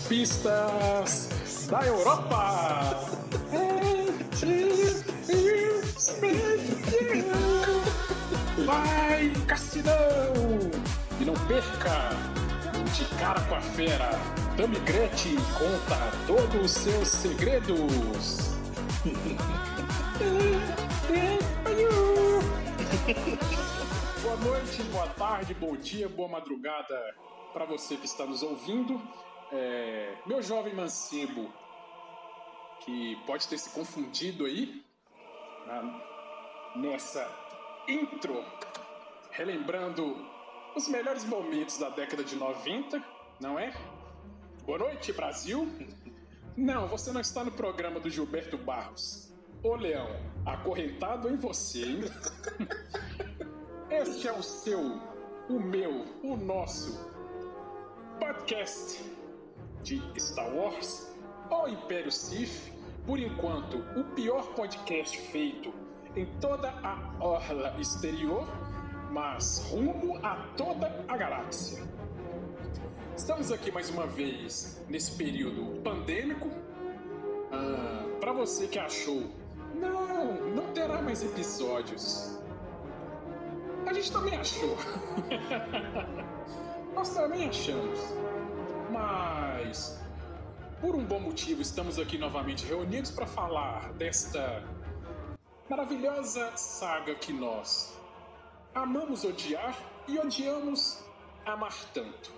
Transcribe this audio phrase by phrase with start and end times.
[0.00, 1.28] Pistas
[1.68, 2.94] da Europa!
[8.64, 9.94] Vai, Cassinão!
[11.20, 12.10] E não perca!
[12.94, 14.10] De cara com a fera,
[14.56, 18.56] Tami Gretchen conta todos os seus segredos!
[24.22, 26.94] Boa noite, boa tarde, bom dia, boa madrugada
[27.52, 29.00] para você que está nos ouvindo.
[29.50, 31.50] É, meu jovem mancebo,
[32.80, 34.84] que pode ter se confundido aí
[35.66, 37.26] na- nessa
[37.88, 38.44] intro,
[39.30, 40.16] relembrando
[40.76, 43.02] os melhores momentos da década de 90,
[43.40, 43.72] não é?
[44.64, 45.66] Boa noite, Brasil!
[46.56, 49.32] Não, você não está no programa do Gilberto Barros.
[49.62, 50.08] Ô Leão,
[50.44, 52.00] acorrentado em você, hein?
[53.90, 54.80] Este é o seu,
[55.48, 57.08] o meu, o nosso
[58.20, 59.02] podcast
[59.82, 61.14] de Star Wars
[61.50, 62.72] ou Império Sith.
[63.06, 65.72] Por enquanto, o pior podcast feito
[66.14, 68.46] em toda a orla exterior,
[69.10, 71.82] mas rumo a toda a galáxia.
[73.16, 76.48] Estamos aqui mais uma vez nesse período pandêmico.
[77.50, 79.24] Ah, para você que achou,
[79.74, 82.38] não, não terá mais episódios.
[83.86, 84.76] A gente também achou.
[86.94, 87.98] Nós também achamos.
[88.90, 89.37] Mas,
[90.80, 94.64] por um bom motivo, estamos aqui novamente reunidos para falar desta
[95.68, 97.94] maravilhosa saga que nós
[98.74, 99.76] amamos odiar
[100.06, 101.04] e odiamos
[101.44, 102.32] amar tanto.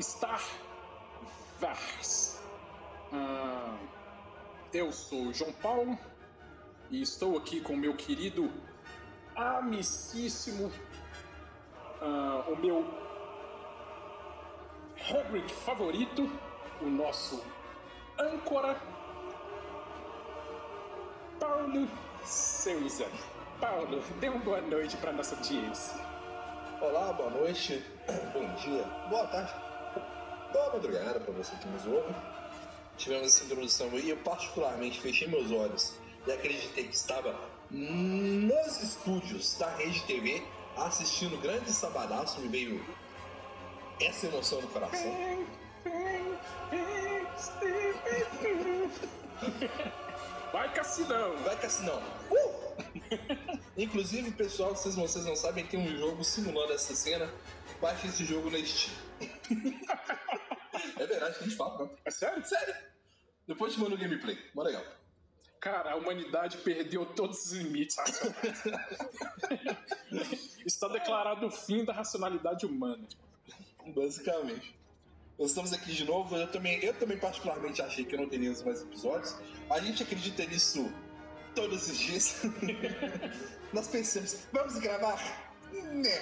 [0.00, 0.42] Star
[1.60, 2.40] Wars.
[3.12, 3.76] Ah,
[4.72, 5.98] eu sou o João Paulo
[6.90, 8.50] e estou aqui com meu querido
[9.36, 10.72] amicíssimo,
[12.00, 13.11] ah, o meu
[15.10, 16.30] Hagrid favorito,
[16.80, 17.42] o nosso
[18.16, 18.80] âncora,
[21.40, 21.88] Paulo
[22.24, 23.06] Souza.
[23.60, 25.96] Paulo, dê uma boa noite para nossa audiência.
[26.80, 27.84] Olá, boa noite,
[28.32, 29.52] bom dia, boa tarde,
[30.52, 32.14] boa madrugada para você que nos ouve.
[32.96, 35.96] Tivemos essa introdução aí, eu particularmente fechei meus olhos
[36.28, 37.34] e acreditei que estava
[37.68, 40.46] nos estúdios da Rede TV
[40.76, 43.01] assistindo grande sabadaço, me veio
[44.06, 45.42] essa emoção no coração.
[50.52, 51.36] Vai, Cassinão!
[51.38, 52.02] Vai Cassinão!
[52.30, 52.62] Uh!
[53.76, 57.30] Inclusive, pessoal, vocês, vocês não sabem, tem um jogo simulando essa cena.
[57.80, 58.94] Baixe esse jogo na Steam.
[60.98, 61.90] é verdade, a gente fala, não.
[62.04, 62.44] É sério?
[62.44, 62.74] Sério?
[63.46, 64.38] Depois te mando o gameplay.
[64.54, 64.84] Mó legal.
[65.60, 67.96] Cara, a humanidade perdeu todos os limites.
[70.66, 73.06] Está declarado o fim da racionalidade humana.
[73.86, 74.74] Basicamente.
[75.38, 76.36] Nós estamos aqui de novo.
[76.36, 79.36] Eu também, eu também particularmente achei que não teríamos mais episódios.
[79.70, 80.92] A gente acredita nisso
[81.54, 82.42] todos os dias.
[83.72, 85.18] Nós pensamos, vamos gravar?
[85.72, 86.12] Não.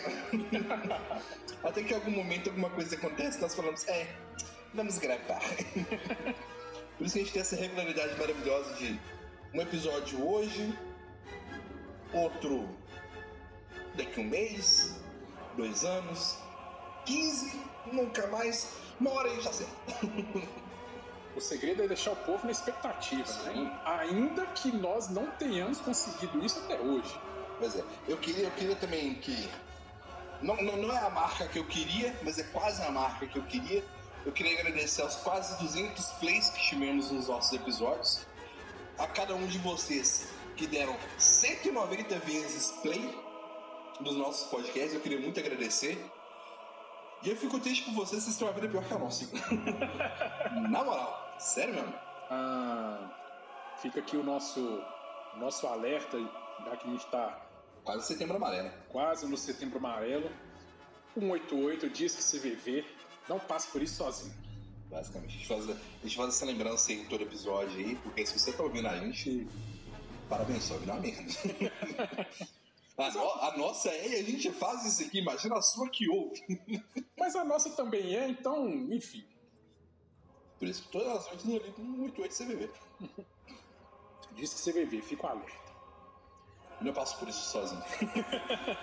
[1.69, 4.15] Até que em algum momento alguma coisa acontece, nós falamos, é,
[4.73, 5.41] vamos gravar.
[6.97, 9.01] Por isso que a gente tem essa regularidade maravilhosa de
[9.53, 10.79] um episódio hoje,
[12.13, 12.69] outro
[13.97, 15.01] daqui um mês,
[15.57, 16.39] dois anos,
[17.11, 17.61] 15,
[17.93, 18.69] nunca mais,
[19.01, 19.75] uma hora a gente acerta.
[21.35, 23.65] O segredo é deixar o povo na expectativa, Sim.
[23.65, 23.81] né?
[23.85, 27.19] Ainda que nós não tenhamos conseguido isso até hoje.
[27.59, 29.49] Pois é, eu queria, eu queria também que.
[30.43, 33.39] Não, não, não é a marca que eu queria, mas é quase a marca que
[33.39, 33.85] eu queria.
[34.27, 38.27] Eu queria agradecer aos quase 200 plays que tivemos nos nossos episódios.
[38.99, 43.15] A cada um de vocês que deram 190 vezes play
[44.01, 45.97] nos nossos podcasts, eu queria muito agradecer.
[47.23, 49.27] E eu fico triste por vocês, vocês têm uma vida pior que a nossa.
[50.71, 51.95] Na moral, sério mesmo.
[52.31, 54.61] Ah, fica aqui o nosso,
[55.35, 56.19] o nosso alerta,
[56.65, 57.47] já que a gente está
[57.85, 58.71] Quase setembro amarelo.
[58.89, 60.31] quase no setembro amarelo.
[61.15, 62.85] 188 diz que CVV
[63.29, 64.35] não passe por isso sozinho.
[64.89, 65.35] Basicamente.
[65.35, 68.53] A gente, faz, a gente faz essa lembrança em todo episódio aí, porque se você
[68.53, 69.47] tá ouvindo a gente,
[70.31, 71.25] Parabéns, só virou uma merda.
[73.03, 76.09] a, no- a nossa é e a gente faz isso aqui, imagina a sua que
[76.09, 76.43] ouve.
[77.19, 79.25] Mas a nossa também é, então, enfim.
[80.59, 82.71] Por isso que todas as noites eu ligo um 88 CVV.
[84.33, 85.71] Diz que CVV, fico alerta.
[86.81, 87.83] Eu não passo por isso sozinho.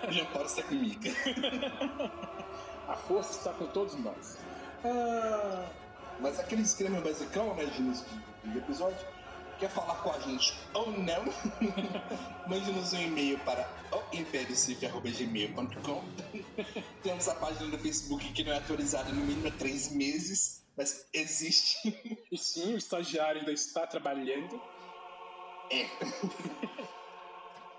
[0.08, 1.00] o Jean Paulo está comigo.
[2.88, 4.38] A força está com todos nós.
[4.84, 5.68] Ah,
[6.20, 8.98] Mas aquele esquema basicão, né, de- de episódio,
[9.58, 11.24] quer falar com a gente ou não,
[12.46, 13.68] mande-nos um e-mail para
[14.12, 16.04] oimperiocif.gmail.com
[17.02, 21.06] Temos a página do Facebook que não é atualizada no mínimo há três meses, mas
[21.12, 22.22] existe.
[22.30, 24.62] e sim, o estagiário ainda está trabalhando.
[25.70, 25.86] É.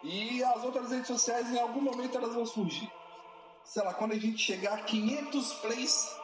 [0.03, 2.89] E as outras redes sociais, em algum momento, elas vão surgir.
[3.63, 6.15] Sei lá, quando a gente chegar a 500 plays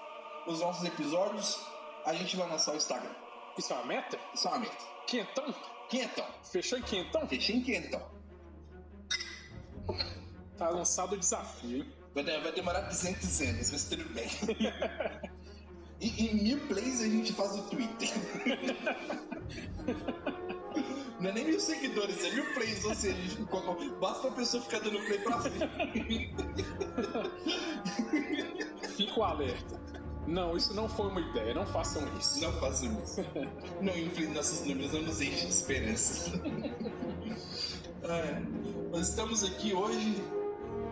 [0.47, 1.59] nos nossos episódios,
[2.05, 3.24] a gente vai lançar o Instagram.
[3.57, 4.17] Isso é uma meta?
[4.33, 4.77] Isso é uma meta.
[5.07, 5.53] Quentão?
[5.89, 6.25] Quinhentão.
[6.43, 7.27] Fechou em quentão?
[7.27, 8.01] Fechei em quinhentão.
[10.57, 11.93] Tá lançado o desafio, hein?
[12.13, 14.27] Vai, de- vai demorar 200 anos, mas tudo bem.
[16.01, 18.09] E em mil plays a gente faz o Twitter.
[21.21, 23.21] Não é nem mil seguidores, é mil plays, ou seja, a
[23.97, 26.33] basta uma pessoa ficar dando play pra frente.
[28.97, 29.79] Fico alerta.
[30.27, 32.41] Não, isso não foi uma ideia, não façam isso.
[32.41, 33.23] Não façam isso.
[33.81, 36.31] Não inflem nossos números, não nos enche de esperança.
[38.03, 38.41] É,
[38.91, 40.21] nós estamos aqui hoje.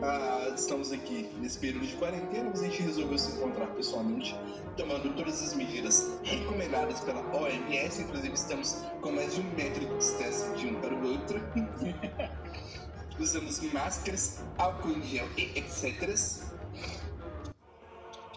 [0.02, 4.36] ah, estamos aqui nesse período de quarentena, mas a gente resolveu se encontrar pessoalmente,
[4.76, 8.02] tomando todas as medidas recomendadas pela OMS.
[8.02, 11.40] Inclusive, estamos com mais de um metro de distância de um para o outro.
[13.20, 16.18] Usamos máscaras, álcool em gel e etc.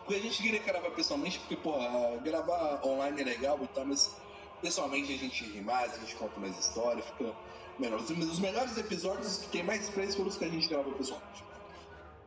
[0.06, 4.14] Porque a gente queria gravar pessoalmente, porque, porra, gravar online é legal e tal, mas
[4.62, 7.35] pessoalmente a gente ri mais, a gente conta mais história, fica
[7.76, 7.99] melhor.
[7.99, 11.43] Os, melhores episódios que tem mais plays foram os que a gente grava pessoalmente.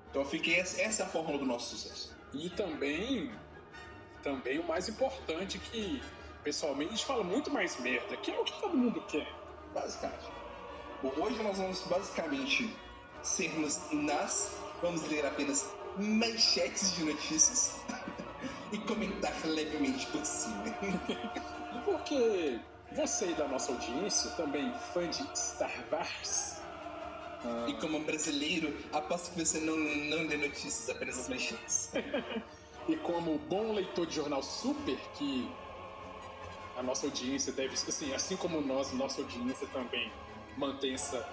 [0.09, 2.13] Então fiquei essa, essa é a fórmula do nosso sucesso.
[2.33, 3.31] E também,
[4.21, 6.03] também o mais importante que
[6.43, 9.25] pessoalmente a gente fala muito mais merda, que é o que todo mundo quer.
[9.73, 10.27] Basicamente.
[11.01, 12.75] Bom, hoje nós vamos basicamente
[13.23, 17.79] sermos nas, vamos ler apenas manchetes de notícias
[18.71, 20.63] e comentar levemente por cima.
[21.85, 22.59] Porque
[22.91, 26.57] você da nossa audiência, também fã de Star Wars,
[27.67, 31.91] E como brasileiro, aposto que você não, não lê notícias, apenas as manchetes.
[32.87, 35.49] e como bom leitor de jornal super, que
[36.77, 40.11] a nossa audiência deve, assim, assim como nós, nossa audiência também
[40.57, 41.27] mantém essa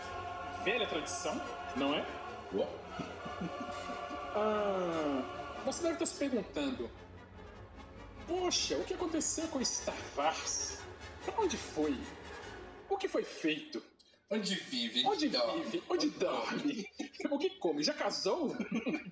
[0.65, 1.41] velha tradição,
[1.77, 2.05] não é?
[4.39, 6.91] Ah, você deve estar se perguntando:
[8.29, 10.79] Poxa, o que aconteceu com Star Wars?
[11.25, 11.97] Pra onde foi?
[12.91, 13.83] O que foi feito?
[14.31, 15.07] Onde vive?
[15.07, 15.63] Onde Dorme.
[15.63, 15.83] vive?
[15.89, 16.87] Onde dorme?
[17.31, 17.83] O que come?
[17.83, 18.55] Já casou?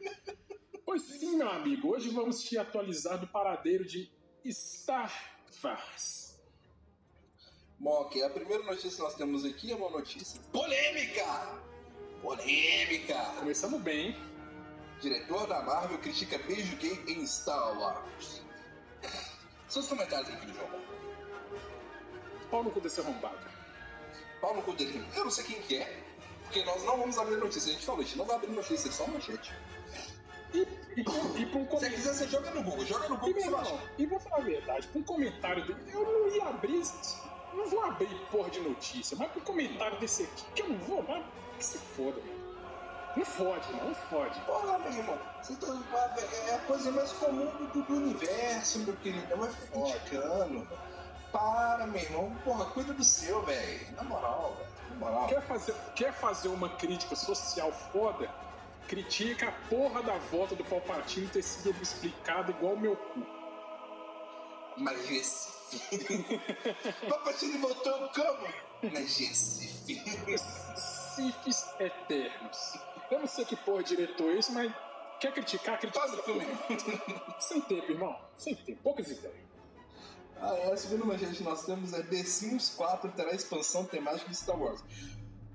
[0.85, 1.95] pois sim, meu amigo.
[1.95, 4.09] Hoje vamos te atualizar do paradeiro de
[4.53, 5.13] Star
[5.63, 6.39] Wars.
[7.79, 11.25] Bom, ok, a primeira notícia que nós temos aqui é uma notícia polêmica!
[12.23, 13.19] Polêmica!
[13.39, 14.34] Começamos bem, hein?
[15.05, 18.41] Diretor da Marvel critica beijo gay em Star Wars.
[19.69, 20.81] Seus comentários aqui do jogo.
[22.51, 23.37] Pau no cu desse arrombado.
[24.41, 25.07] Pau no cu dele.
[25.15, 26.03] Eu não sei quem que é,
[26.45, 27.69] porque nós não vamos abrir notícia.
[27.71, 29.53] A gente falou, a gente não vai abrir notícia, é só manchete.
[30.55, 30.61] E,
[30.97, 31.95] e, pra- e pra um Se você comentário.
[31.97, 32.87] quiser, você joga no Google.
[32.87, 33.79] Joga no E, Google, vai irmão, achar.
[33.99, 36.83] e vou falar a verdade, pra um comentário dele, eu não ia abrir.
[37.53, 40.79] Não vou abrir porra de notícia, mas pra um comentário desse aqui, que eu não
[40.79, 41.25] vou, mas
[41.59, 42.34] que se foda, meu.
[43.17, 44.41] Não fode, não, fode.
[44.41, 45.67] Porra, meu irmão, você tá,
[46.49, 49.33] é a coisa mais comum do, do universo, meu querido.
[49.33, 50.67] É uma criticando.
[51.31, 52.37] Para, meu irmão.
[52.45, 53.93] Porra, cuida do seu, velho.
[53.97, 54.71] Na moral, velho.
[54.91, 55.27] Na moral.
[55.29, 58.29] Quer fazer, quer fazer uma crítica social foda?
[58.89, 63.25] Critica a porra da volta do Palpatine ter sido explicada igual meu cu.
[64.77, 66.41] Mas Recife.
[67.09, 68.49] Papatini voltou como?
[68.83, 70.03] Mas Recife.
[70.77, 72.94] Sifis eternos.
[73.11, 74.73] Eu não sei que porra diretor é esse, mas
[75.21, 76.01] quer criticar, critica.
[76.01, 76.47] Faz o filme.
[77.41, 78.17] Sem tempo, irmão.
[78.37, 78.81] Sem tempo.
[78.83, 79.45] Poucas ideias.
[80.41, 84.29] Ah, é, a segunda manchete que nós temos é The Sims 4 terá expansão temática
[84.29, 84.83] de Star Wars.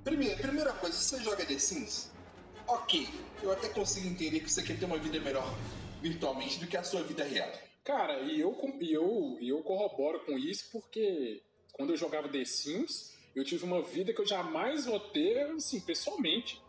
[0.04, 2.12] Primeiro, primeira coisa, você joga The Sims?
[2.68, 3.08] Ok,
[3.44, 5.46] eu até consigo entender que você quer ter uma vida melhor
[6.02, 7.52] virtualmente do que a sua vida real.
[7.84, 11.42] Cara, e eu, e eu, e eu corroboro com isso porque
[11.74, 15.80] quando eu jogava The Sims, eu tive uma vida que eu jamais vou ter, assim,
[15.80, 16.62] pessoalmente.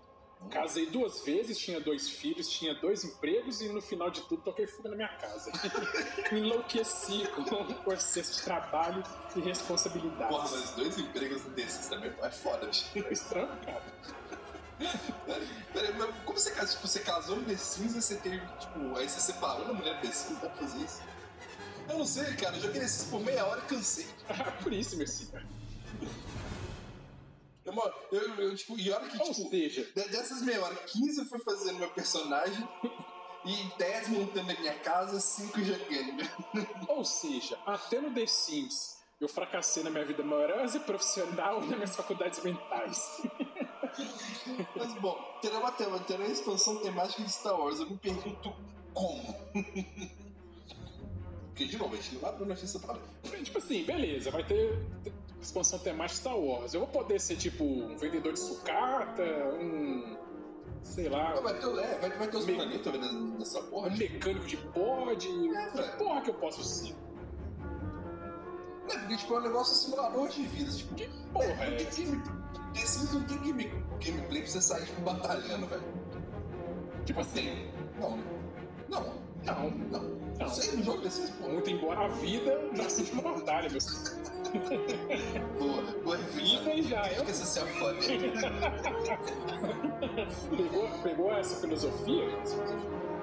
[0.48, 4.66] Casei duas vezes, tinha dois filhos, tinha dois empregos e no final de tudo toquei
[4.66, 5.52] fuga na minha casa.
[6.32, 9.02] Enlouqueci com o excesso de trabalho
[9.36, 10.32] e responsabilidade.
[10.32, 12.86] Porra, mas dois empregos desses também é foda, bicho.
[13.10, 13.82] Estranho, cara.
[15.72, 16.74] Peraí, mas como você casou?
[16.74, 19.96] Tipo, você casou no The Sims e você teve, tipo, aí você separou da mulher
[19.96, 21.02] do The Sims, dá pra fazer isso?
[21.88, 24.06] Eu não sei, cara, eu joguei The Sims por meia hora e cansei.
[24.62, 25.42] Por isso, meu senhor.
[28.12, 31.24] Eu, eu, eu, tipo, e que, Ou tipo, seja, de- dessas meia hora, 15 eu
[31.26, 32.68] fui fazendo meu personagem
[33.44, 36.28] e 10 montando a minha casa, 5 jogando.
[36.88, 41.66] ou seja, até no The Sims eu fracassei na minha vida amorosa e profissional e
[41.68, 43.22] nas minhas faculdades mentais.
[44.76, 45.92] Mas, bom, terá uma, terá
[46.24, 48.54] uma expansão temática de Star Wars, eu me pergunto
[48.94, 49.36] como.
[51.60, 52.96] Porque, de novo, a gente não vai pra notícia pra
[53.42, 54.78] tipo assim, beleza, vai ter
[55.42, 56.72] expansão temática Star Wars.
[56.72, 59.22] Eu vou poder ser tipo um vendedor de sucata,
[59.60, 60.16] um.
[60.82, 62.94] sei lá, Vai ter, é, vai, vai ter os Me- planetas
[63.38, 63.88] nessa- porra.
[63.88, 65.28] um tipo, mecânico de pod.
[65.28, 65.96] É, velho.
[65.98, 66.94] Porra que eu posso ser.
[68.90, 70.70] É, porque, tipo, é um negócio simulador de vida.
[70.72, 72.00] Tipo, Que porra não é tem essa?
[72.02, 72.22] game,
[72.72, 73.64] The Sims não tem game,
[74.02, 75.82] gameplay pra você sair, tipo, batalhando, velho.
[77.04, 77.70] Tipo assim, Tem.
[78.00, 78.16] Não.
[78.88, 79.14] Não.
[79.44, 79.70] não.
[79.70, 80.19] Não.
[80.40, 80.48] Não.
[80.48, 81.48] Não joga The Sims, pô.
[81.48, 83.80] Muito embora a vida já seja uma batalha, meu.
[85.60, 87.04] Boa, boa Vida e já.
[87.04, 87.60] Fica essa se.
[90.56, 92.26] Pegou, pegou essa filosofia?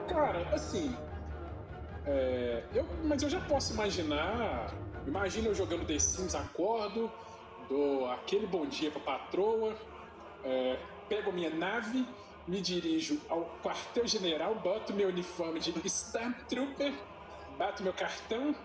[0.08, 0.96] Cara, assim.
[2.06, 4.74] é, eu, mas eu já posso imaginar.
[5.06, 7.12] Imagina eu jogando The Sims, acordo,
[7.70, 9.76] dou aquele bom dia pra patroa,
[10.44, 10.78] é,
[11.10, 12.06] pego a minha nave,
[12.48, 16.94] me dirijo ao quartel-general, boto meu uniforme de Stormtrooper,
[17.58, 18.56] bato meu cartão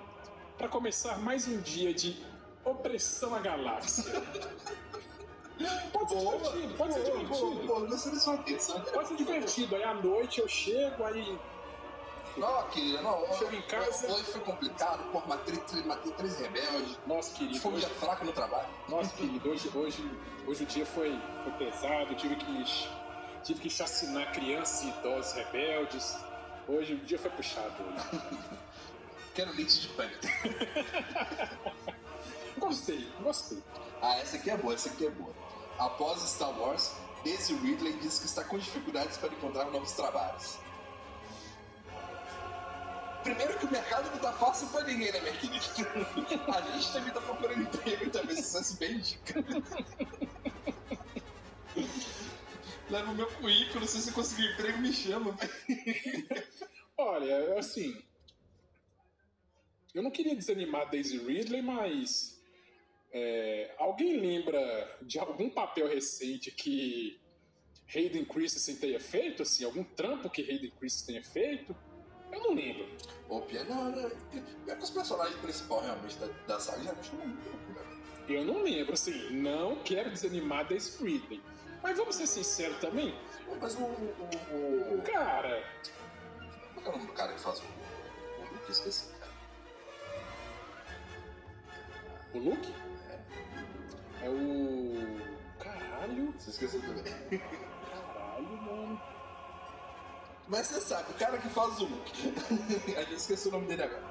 [0.56, 2.16] pra começar mais um dia de
[2.64, 4.04] opressão à galáxia.
[5.92, 7.86] Pode ser divertido, pode ser divertido.
[7.88, 8.80] Gostei da sua atenção.
[8.80, 9.76] Pode ser divertido.
[9.76, 11.38] Aí à noite eu chego, aí.
[12.36, 13.26] Não, querida, não.
[13.34, 16.98] Chego em casa- Hoje foi complicado, pô, matei, três- matei três rebeldes.
[17.06, 17.60] Nossa, querido.
[17.60, 18.68] Foi um dia Hoje, fraco no trabalho.
[18.88, 20.10] nossa, querido, hoje, hoje,
[20.46, 22.14] hoje o dia foi, foi pesado.
[22.14, 22.64] Tive que,
[23.42, 26.16] tive que chacinar crianças e idosos rebeldes.
[26.68, 27.74] Hoje o dia foi puxado.
[29.34, 30.20] Quero leite de pânico.
[32.58, 33.62] Gostei, gostei.
[34.00, 35.34] Ah, essa aqui é boa, essa aqui é boa.
[35.78, 36.92] Após Star Wars,
[37.24, 40.58] Daisy Ridley diz que está com dificuldades para encontrar novos trabalhos.
[43.22, 45.64] Primeiro que o mercado não tá fácil pra ninguém, né, minha querida?
[46.54, 49.44] A gente também tá procurando emprego também, se você bem dica.
[52.92, 55.34] Leva o meu currículo, se você conseguir emprego, me chama.
[56.98, 57.98] Olha, assim.
[59.94, 62.38] Eu não queria desanimar Daisy Ridley, mas.
[63.10, 67.18] é, alguém lembra de algum papel recente que
[67.94, 69.42] Hayden Christensen tenha feito?
[69.42, 71.74] Assim, algum trampo que Hayden Christensen tenha feito?
[72.30, 72.86] Eu não lembro.
[73.26, 74.10] Ô, Pia, não, não.
[74.64, 78.02] Pior que os personagens principais realmente da, da saga já chamam muito louco, né?
[78.28, 81.42] Eu não lembro, assim, não quero desanimar Daisy Ridley.
[81.82, 83.14] Mas vamos ser sinceros também,
[83.60, 83.82] Mas o.
[83.82, 85.62] o, o, cara,
[86.74, 87.64] qual é o nome do cara que faz o.
[87.64, 88.70] O Luke?
[88.70, 89.32] Esqueci, cara.
[92.34, 92.74] o Luke
[94.22, 95.32] é o.
[95.58, 97.04] Caralho, Você esqueceu também.
[97.90, 99.02] caralho, mano.
[100.48, 102.34] Mas você sabe, o cara que faz o Luke.
[102.96, 104.02] A gente esqueceu o nome dele agora.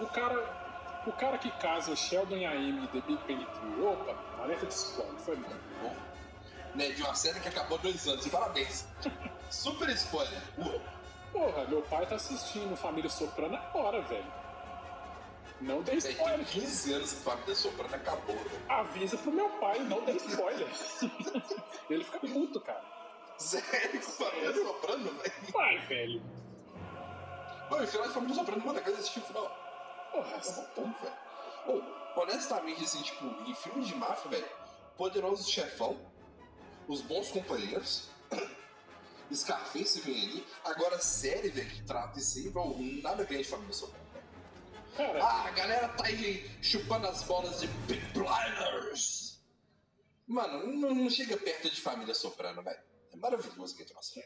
[0.00, 3.82] O cara, o cara que casa o Sheldon e a Amy The Big Bang Theory.
[3.82, 5.50] Opa, alerta de spoiler, foi mal.
[5.82, 5.96] Bom,
[6.76, 8.26] né, de uma série que acabou há dois anos.
[8.28, 8.86] Parabéns.
[9.50, 10.42] Super spoiler.
[10.58, 10.80] Uou.
[11.32, 14.32] Porra, meu pai tá assistindo Família Soprano agora, velho.
[15.60, 16.46] Não dê Tem spoiler.
[16.46, 18.62] 15 anos que Família Soprano acabou, velho.
[18.68, 20.68] Avisa pro meu pai, não dê spoiler.
[21.90, 22.84] Ele fica puto, cara.
[23.38, 25.32] Sério, Família Soprano, velho?
[25.52, 26.22] Vai, velho.
[27.70, 30.08] Mano, o final de Família Soprano, mano, eu quero assistir o final.
[30.12, 31.16] Porra, É bom velho.
[32.16, 34.46] Ô, honestamente, assim, tipo, em filmes de máfia, velho,
[34.96, 35.96] Poderoso Chefão,
[36.88, 38.08] Os Bons Companheiros,
[39.32, 43.72] Scarface vem ali, agora série, velho, que trata isso aí, velho, nada ganha de Família
[43.72, 44.06] Soprano.
[44.96, 49.40] cara, Ah, a galera tá aí chupando as bolas de Big Blinders.
[50.28, 52.80] Mano, não, não chega perto de Família Soprano, velho.
[53.12, 54.24] É maravilhoso que trouxe.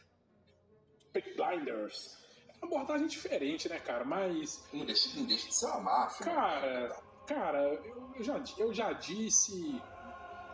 [1.12, 2.18] Big Blinders.
[2.48, 4.04] É uma abordagem diferente, né, cara?
[4.04, 6.26] Mas, Não deixa, não deixa de ser uma máfia.
[6.26, 9.80] cara, cara, eu, eu já, eu já disse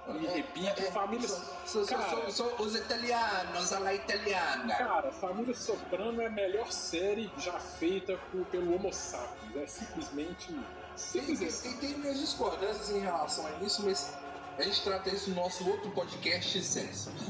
[0.09, 1.29] e repito, família.
[1.29, 2.31] São, são, Cara.
[2.31, 4.75] são os italianos, a la italiana.
[4.77, 9.57] Cara, Família Soprano é a melhor série já feita por- pelo Homo sapiens.
[9.57, 10.47] É simplesmente.
[10.49, 10.63] Tem,
[10.97, 14.15] Simples tem, tem, tem minhas discordâncias em relação a isso, mas
[14.57, 17.11] a gente trata isso no nosso outro podcast Senso.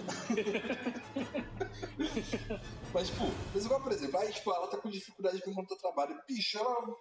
[2.95, 6.18] Mas, tipo, mas igual, por exemplo, aí, tipo, ela tá com dificuldade pra encontrar trabalho.
[6.26, 6.97] Bicho, ela.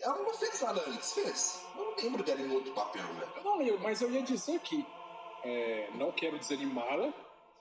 [0.00, 1.62] Ela não fez nada antes, fez?
[1.76, 3.28] Eu não lembro dela em outro papel, velho.
[3.36, 4.86] Eu não lembro, mas eu ia dizer que
[5.44, 7.12] é, não quero desanimá-la,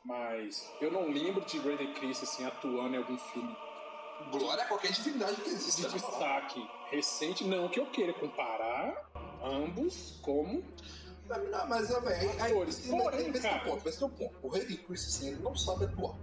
[0.03, 3.55] mas eu não lembro de Brandon Chris assim, atuando em algum filme
[4.31, 5.81] Glória a qualquer divindade que existe.
[5.81, 5.93] de né?
[5.93, 7.43] destaque recente.
[7.43, 9.09] Não que eu queira comparar
[9.43, 10.63] ambos como.
[11.27, 12.31] Não, mas é, velho.
[12.41, 13.59] aí- Atores, aí- mas- porém, um cara.
[13.65, 14.35] ponto, mas tem um ponto.
[14.41, 16.15] O Hayden Christensen ele não sabe atuar.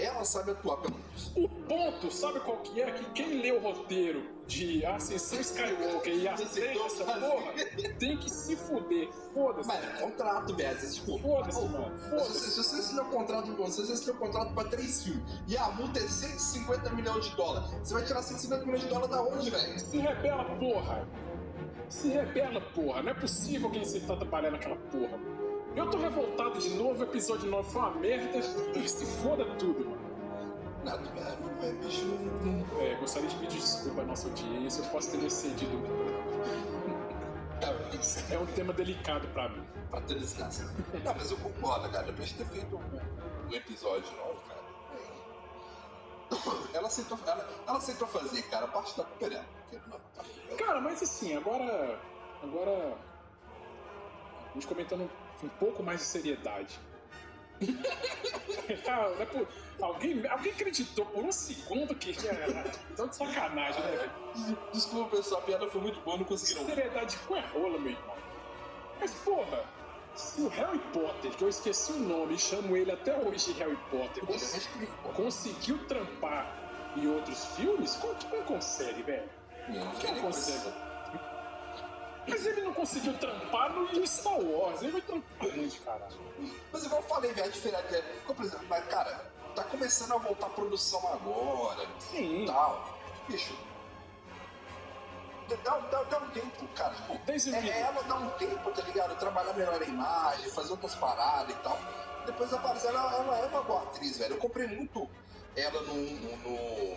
[0.00, 1.32] Ela sabe atuar, pelo menos.
[1.36, 2.90] O ponto, sabe qual que é?
[2.90, 7.52] Que quem lê o roteiro de Ascensão Skywalker e aceita essa porra
[7.98, 9.08] tem que se fuder.
[9.34, 9.68] Foda-se.
[9.68, 10.90] Mas é contrato, velho.
[10.90, 11.18] Tipo.
[11.18, 11.98] Foda-se, mano.
[11.98, 12.50] Se, Foda-se.
[12.50, 15.56] se você assinou um contrato com você, você assinou um contrato pra três filmes e
[15.56, 17.70] a multa é 150 milhões de dólares.
[17.82, 19.78] Você vai tirar 150 milhões de dólares da onde, velho?
[19.78, 21.08] Se rebela, porra!
[21.88, 23.02] Se rebela, porra!
[23.02, 25.18] Não é possível que você tá trabalhando naquela porra.
[25.76, 28.38] Eu tô revoltado de novo, o episódio 9 foi uma merda
[28.76, 30.00] e se foda tudo, mano.
[30.84, 31.38] Nada, velho.
[31.60, 32.52] Mas, bicho, não.
[32.52, 35.72] não- É, gostaria de pedir desculpa à nossa audiência, eu posso ter me excedido.
[37.60, 37.68] Tá,
[38.34, 39.62] É um tema delicado pra mim.
[39.90, 40.64] pra ter desgraça.
[41.04, 42.04] Não, mas eu concordo, cara.
[42.06, 44.60] Depois de ter feito um, episódio novo, cara.
[46.72, 48.64] Ela aceitou, ela, ela aceitou fazer, cara.
[48.64, 49.44] A parte da culpa é dela.
[49.88, 50.24] Não, tá-
[50.56, 51.98] Cara, mas assim, agora.
[52.42, 52.96] Agora.
[54.48, 55.08] A gente comentando
[55.48, 56.78] um pouco mais de seriedade.
[58.86, 59.48] Ah, não é por-
[59.80, 62.64] alguém, alguém acreditou por um segundo que era
[62.96, 64.58] tão de sacanagem, né, velho?
[64.72, 66.64] Desculpa, pessoal, a piada foi muito boa, não conseguiram.
[66.66, 68.16] Seriedade com é rola, meu irmão.
[69.00, 69.64] Mas, porra,
[70.14, 73.58] se o Harry Potter, que eu esqueci o nome e chamo ele até hoje de
[73.58, 74.68] Harry Potter, cons-
[75.16, 76.46] conseguiu trampar
[76.96, 79.28] em outros filmes, que não consegue, velho?
[79.68, 80.72] Não Quem consegue?
[82.28, 86.20] Mas ele não conseguiu trampar no Star Wars, ele vai trampar onde, caralho?
[86.72, 88.02] Mas igual eu falei, velho, a diferença é.
[88.26, 92.44] Por exemplo, mas, cara, tá começando a voltar a produção agora Sim.
[92.46, 92.98] tal.
[93.28, 93.56] Bicho.
[95.64, 96.94] Dá, dá, dá um tempo, cara.
[96.94, 99.18] Tipo, é, ela dá um tempo, tá ligado?
[99.18, 101.76] Trabalhar melhor a imagem, fazer outras paradas e tal.
[102.24, 104.34] Depois aparece, ela, ela é uma boa atriz, velho.
[104.34, 105.08] Eu comprei muito
[105.56, 105.94] ela no.
[105.94, 106.96] no, no,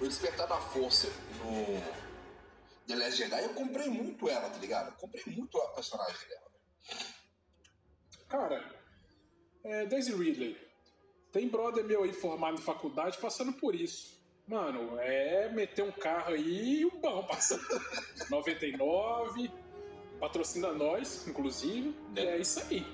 [0.00, 1.08] no Despertar da Força,
[1.44, 2.03] no
[2.86, 3.44] The Last Jedi.
[3.44, 4.88] Eu comprei muito ela, tá ligado?
[4.88, 6.44] Eu comprei muito a personagem dela.
[8.28, 8.64] Cara,
[9.64, 10.56] é, Daisy Ridley.
[11.32, 14.14] Tem brother meu aí formado em faculdade passando por isso.
[14.46, 17.62] Mano, é meter um carro aí e um bom passando.
[18.28, 19.50] 99,
[20.20, 21.96] patrocina nós, inclusive.
[22.14, 22.26] Né?
[22.26, 22.86] É isso aí.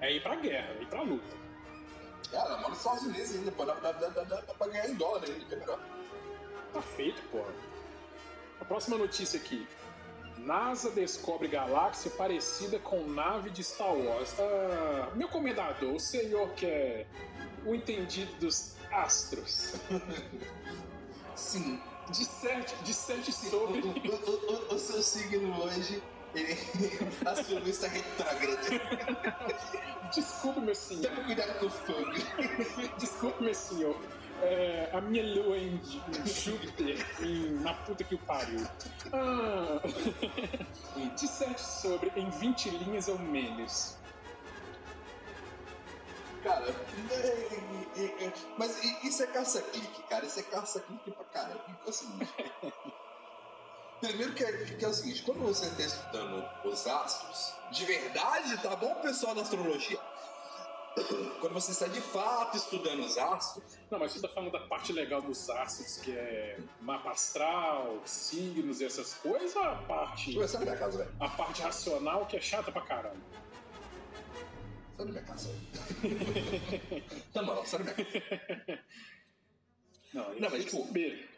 [0.00, 1.44] É ir pra guerra, é ir pra luta.
[2.30, 3.64] Cara, mora nos Estados Unidos ainda, pô.
[3.64, 5.80] Dá, dá, dá, dá pra ganhar em dólar ainda, que é melhor.
[6.72, 7.52] Tá feito, porra.
[8.64, 9.66] A próxima notícia aqui.
[10.38, 14.34] NASA descobre galáxia parecida com nave de Star Wars.
[14.38, 17.06] Ah, meu comendador, o senhor que é
[17.66, 19.74] o entendido dos astros.
[21.36, 21.78] Sim.
[22.10, 23.80] Disserte, disserte O, sobre.
[23.80, 26.02] o, o, o, o seu signo hoje,
[26.34, 26.58] ele.
[27.24, 28.60] Astrologista retrógrado.
[30.14, 31.10] Desculpe, meu senhor.
[31.10, 32.12] Toma cuidado com o fogo.
[32.98, 33.96] Desculpe, meu senhor.
[34.42, 35.80] É, a minha lua em,
[36.26, 38.66] Júpiter, em, na puta que o pariu.
[39.12, 39.80] Ah,
[41.16, 43.96] disserte sobre em 20 linhas ou menos.
[46.42, 46.66] Cara,
[47.10, 47.14] é,
[47.96, 50.26] é, é, mas i- isso é caça-clique, cara.
[50.26, 51.60] Isso é caça-clique pra caralho.
[51.86, 52.28] É o seguinte.
[54.00, 58.58] Primeiro que é, que é o seguinte, quando você está estudando os astros, de verdade,
[58.58, 59.98] tá bom, pessoal da astrologia?
[61.40, 64.92] Quando você está de fato estudando os astros, Não, mas você tá falando da parte
[64.92, 70.64] legal dos astros, que é mapa astral, signos e essas coisas, a parte, Ué, sai
[70.64, 71.16] da casa, velho.
[71.20, 73.20] a parte racional que é chata pra caralho?
[74.96, 75.50] Sai da minha casa.
[77.34, 78.80] Não, não, sai da minha casa.
[80.14, 81.28] Não, Não, mas, tipo, saber.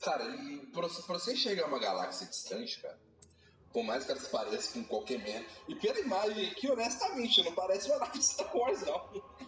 [0.00, 2.98] Cara, e pra, você- pra você enxergar uma galáxia distante, cara,
[3.72, 7.52] por mais que ela se pareça com qualquer merda, e pela imagem aqui, honestamente, não
[7.52, 9.02] parece uma nave de Star Wars, não.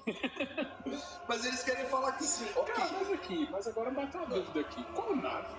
[1.28, 2.74] Mas eles querem falar que sim, ok.
[2.74, 4.82] Cara, mas aqui, mas agora bateu uma dúvida aqui.
[4.94, 5.54] Qual nave?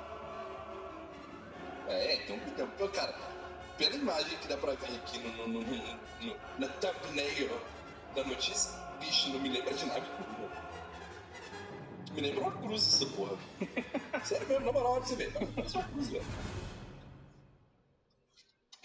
[1.87, 3.15] É, então, então, cara,
[3.77, 7.49] pela imagem que dá pra ver aqui no, no, no- no- no- na thumbnail
[8.15, 10.07] da notícia, bicho, não me lembra de nave.
[12.13, 13.37] Me lembra uma cruz essa porra.
[14.25, 15.31] Sério mesmo, na moral, olha pra você ver.
[15.55, 16.25] Parece uma cruz, velho.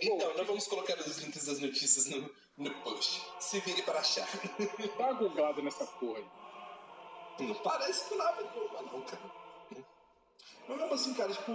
[0.00, 3.22] Então, nós vamos colocar os links das notícias no, no post.
[3.40, 4.28] Se vire para achar.
[4.98, 7.46] Dá uma googlada nessa porra aí.
[7.46, 9.46] Não parece com nada nenhuma, não, cara.
[10.68, 11.52] Mas mesmo assim, cara, tipo,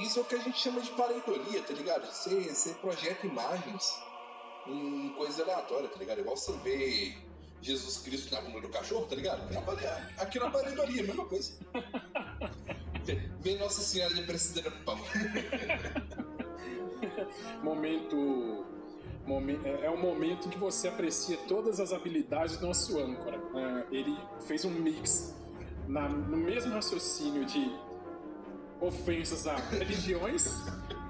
[0.00, 2.06] isso é o que a gente chama de pareidolia, tá ligado?
[2.06, 4.02] Você, você projeta imagens
[4.66, 6.20] em coisa aleatória, tá ligado?
[6.20, 7.16] Igual você vê
[7.62, 9.42] Jesus Cristo na bunda do cachorro, tá ligado?
[10.18, 11.52] Aqui na pareidoria, a mesma coisa.
[13.40, 14.98] Vem Nossa Senhora de Aparecida no pão.
[17.62, 18.64] momento.
[19.26, 23.36] momen- é, é o momento que você aprecia todas as habilidades do nosso âncora.
[23.90, 25.34] É, ele fez um mix
[25.88, 27.70] na- no mesmo raciocínio de
[28.80, 30.48] ofensas a religiões,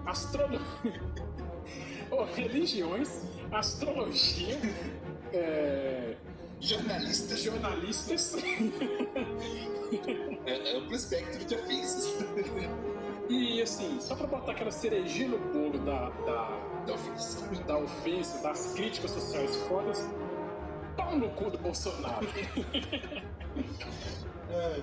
[0.06, 0.60] astrologia.
[2.34, 3.20] religiões,
[3.52, 4.58] astrologia,
[5.32, 6.16] é,
[6.58, 7.42] Jornalistas.
[7.42, 8.34] jornalistas
[10.46, 12.14] É, é amplo espectro de ofensas.
[13.28, 17.64] E assim, só pra botar aquela cerejinha no bolo da, da, Da ofensa.
[17.64, 20.08] da ofensa, das críticas sociais fodas,
[20.96, 22.26] pau no cu do Bolsonaro.
[24.48, 24.82] É,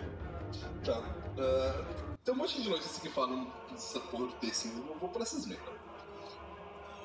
[0.83, 1.01] tá.
[1.39, 1.85] Ah,
[2.23, 5.45] tem um monte de notícias que falam dessa porra do eu não vou pra essas
[5.45, 5.63] mesmo.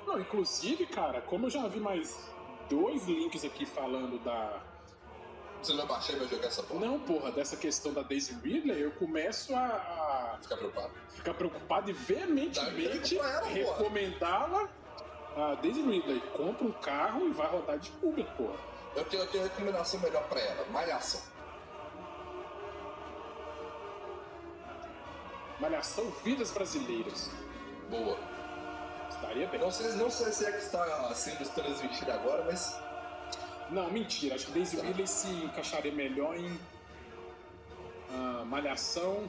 [0.07, 2.29] Não, inclusive, cara, como eu já vi mais
[2.69, 4.63] dois links aqui falando da.
[5.63, 6.87] Você vai baixar e vai jogar essa porra?
[6.87, 10.91] Não, porra, dessa questão da Daisy Ridley, eu começo a, a Ficar preocupado.
[11.09, 13.19] ficar preocupado e veementemente
[13.53, 14.69] recomendá-la
[15.37, 16.21] a Daisy Ridley.
[16.33, 18.59] Compra um carro e vai rodar de Uber, porra.
[18.95, 21.21] Eu tenho, eu tenho recomendação melhor pra ela: Malhação.
[25.61, 27.31] Malhação Vidas Brasileiras.
[27.91, 28.19] Boa.
[29.11, 29.61] Estaria bem.
[29.61, 32.77] Não sei, não sei se é que está sendo transmitida agora, mas.
[33.71, 34.35] Não, mentira.
[34.35, 36.59] Acho que Daisy Ridley se encaixaria melhor em
[38.11, 39.29] ah, Malhação,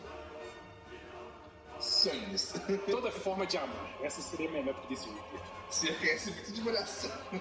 [1.80, 2.54] Sonhos.
[2.90, 3.90] toda forma de amar.
[4.02, 5.42] Essa seria melhor que Daisy Ridley.
[5.70, 7.12] Se reconhece muito de malhação.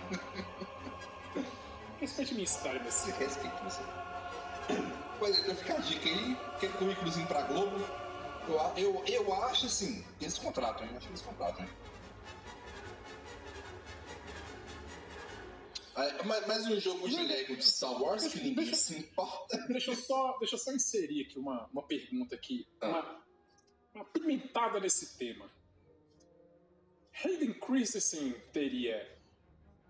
[2.00, 3.82] Respeite minha história, mas Se respeita você.
[5.18, 6.36] Pois é, então fica a dica aí.
[6.54, 7.84] Aquele currículozinho pra Globo.
[8.46, 10.04] Eu, eu, eu acho assim.
[10.20, 10.92] Eles contratam, hein?
[10.96, 11.70] Acho que eles contratam, hein?
[16.24, 19.56] Mas- Mais um jogo de Lego de Star Wars que ninguém se importa.
[19.68, 22.66] deixa eu só, deixa eu só inserir aqui uma, uma pergunta aqui.
[22.80, 22.86] Ah.
[22.88, 23.24] Uma,
[23.94, 25.50] uma pimentada nesse tema.
[27.24, 29.18] Hayden Christensen teria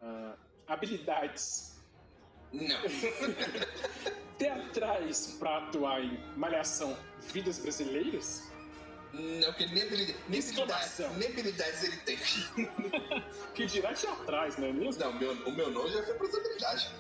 [0.01, 1.77] ah, habilidades
[2.53, 2.65] Não.
[4.39, 6.97] teatrais para atuar em Malhação
[7.33, 8.48] Vidas Brasileiras?
[9.13, 11.15] Não, porque nem, habilidade, nem, habilidade, Exclamação.
[11.15, 12.19] nem habilidades ele tem.
[13.55, 15.03] Que dirá teatrais, não é mesmo?
[15.03, 16.91] Não, meu, o meu nome já foi pra essa habilidade.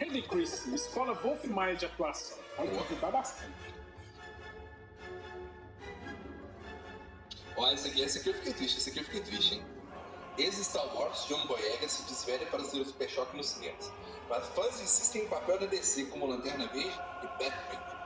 [0.00, 2.38] Hayden Christensen, Escola Wolf Maia de Atuação.
[2.56, 3.52] Pode ajudar bastante.
[7.56, 9.64] Ó, esse aqui, esse aqui eu fiquei triste, esse aqui eu fiquei triste, hein?
[10.38, 13.90] Ex-Star Wars, John Boyega se desvela para ser o Super Choque nos cinemas.
[14.28, 17.99] Mas fãs insistem em papel da DC como Lanterna Verde e Batman.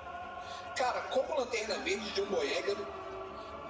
[0.76, 2.74] Cara, como Lanterna Verde, John Boyega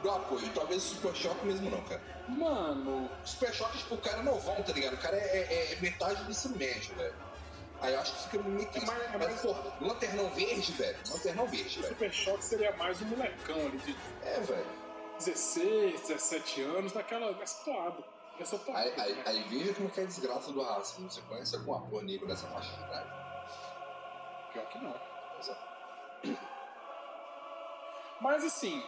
[0.03, 0.49] dou apoio.
[0.55, 2.01] Talvez o Super Choque mesmo não, cara.
[2.29, 4.95] Mano, O Super Choque, tipo, o cara não vão, tá ligado?
[4.95, 7.15] O cara é, é- é metade do ensino médio, velho.
[7.83, 8.87] Aí eu acho que fica meio triste.
[8.87, 10.99] mais- é Mas, mais- pô, Lanternão Verde, velho.
[11.11, 11.95] Lanternão Verde, o velho.
[11.95, 14.67] Super Choque seria mais um molecão ali de É, velho.
[15.19, 18.03] 16, 17 anos, naquela, nessa toada.
[18.39, 18.81] Nessa toada.
[18.81, 21.11] Aí, aí, aí veja como que é a desgraça do racismo.
[21.11, 23.09] Você conhece algum ator negro dessa faixa de idade?
[24.53, 24.95] Pior que não.
[25.39, 25.74] Exato.
[28.21, 28.83] Mas assim,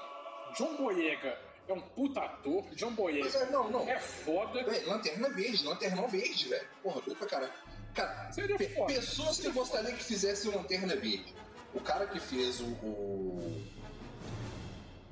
[0.57, 2.65] John Boyega é um puta ator.
[2.75, 3.89] John Boyega é, não, não.
[3.89, 4.65] é foda.
[4.87, 6.69] Lanterna verde, lanternão verde, velho.
[6.83, 7.53] Porra, doido pra caralho.
[7.95, 8.93] Cara, pe- foda.
[8.93, 11.35] pessoas que gostariam que fizessem lanterna verde.
[11.75, 12.67] O cara que fez o.
[12.67, 13.63] O,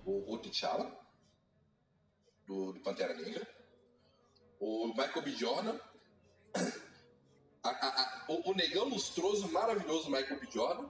[0.06, 0.90] o, o T'Challa,
[2.46, 3.46] do, do Pantera Negra.
[4.60, 5.30] O Michael B.
[5.32, 5.78] Jordan.
[7.64, 10.46] a- a- a- o, o negão lustroso, maravilhoso Michael B.
[10.50, 10.86] Jordan.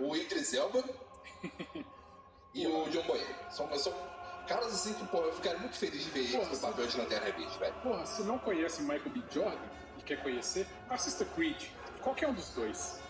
[0.00, 0.82] O Idris Elba.
[2.54, 3.50] e o John Boyega.
[3.50, 3.92] São, são
[4.46, 6.98] caras assim que, pô, eu ficaria muito feliz de ver eles Porra, no papel de
[6.98, 7.74] lanterna verde, velho.
[7.82, 9.22] Porra, se não conhece Michael B.
[9.30, 9.58] Jordan
[9.98, 11.68] e quer conhecer, assista Creed.
[12.02, 13.00] Qualquer um dos dois.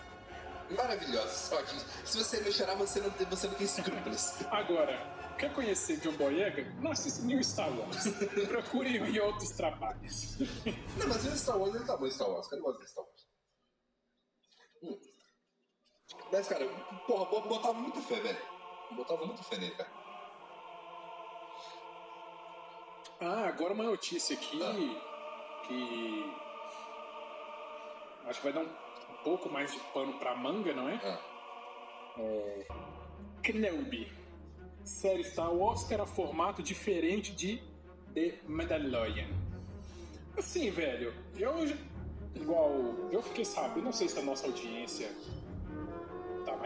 [0.75, 1.49] Maravilhosos.
[2.03, 4.41] Que se você não chorar, você não tem, você não tem escrúpulos.
[4.51, 6.63] Agora, quer conhecer John Boyega?
[6.81, 8.03] Não assista New Star Wars.
[8.49, 10.37] Procure em outros trabalhos.
[10.97, 12.47] não, mas o Star Wars, ele tá bom Star Wars.
[12.47, 13.27] Gosto de Star Wars.
[14.83, 15.16] Hum.
[16.31, 16.67] Mas, cara,
[17.07, 18.37] porra, bo- botava muita fé, velho.
[18.91, 19.89] Botava muita fé nele, cara.
[23.19, 25.65] Ah, agora uma notícia aqui Ah.
[25.67, 26.33] que
[28.27, 30.95] acho que vai dar um um pouco mais de pano pra manga, não é?
[31.03, 31.19] Ah,
[33.43, 34.09] Kenobi.
[34.85, 37.61] Série Star Wars terá formato diferente de
[38.13, 39.27] The Mandalorian.
[40.37, 41.53] Assim, velho, eu
[42.35, 42.69] igual
[43.11, 45.09] eu fiquei sabendo, não sei se a nossa audiência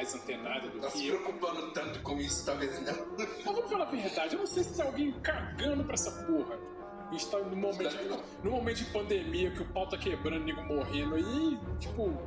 [0.01, 1.19] mais antenada do tá se que eu.
[1.19, 3.07] preocupando tanto com isso, talvez não.
[3.17, 6.57] Mas vamos falar a verdade, eu não sei se tem alguém cagando pra essa porra.
[7.07, 10.63] A gente tá no momento, no momento de pandemia que o pau tá quebrando, nego
[10.63, 12.17] morrendo aí, tipo.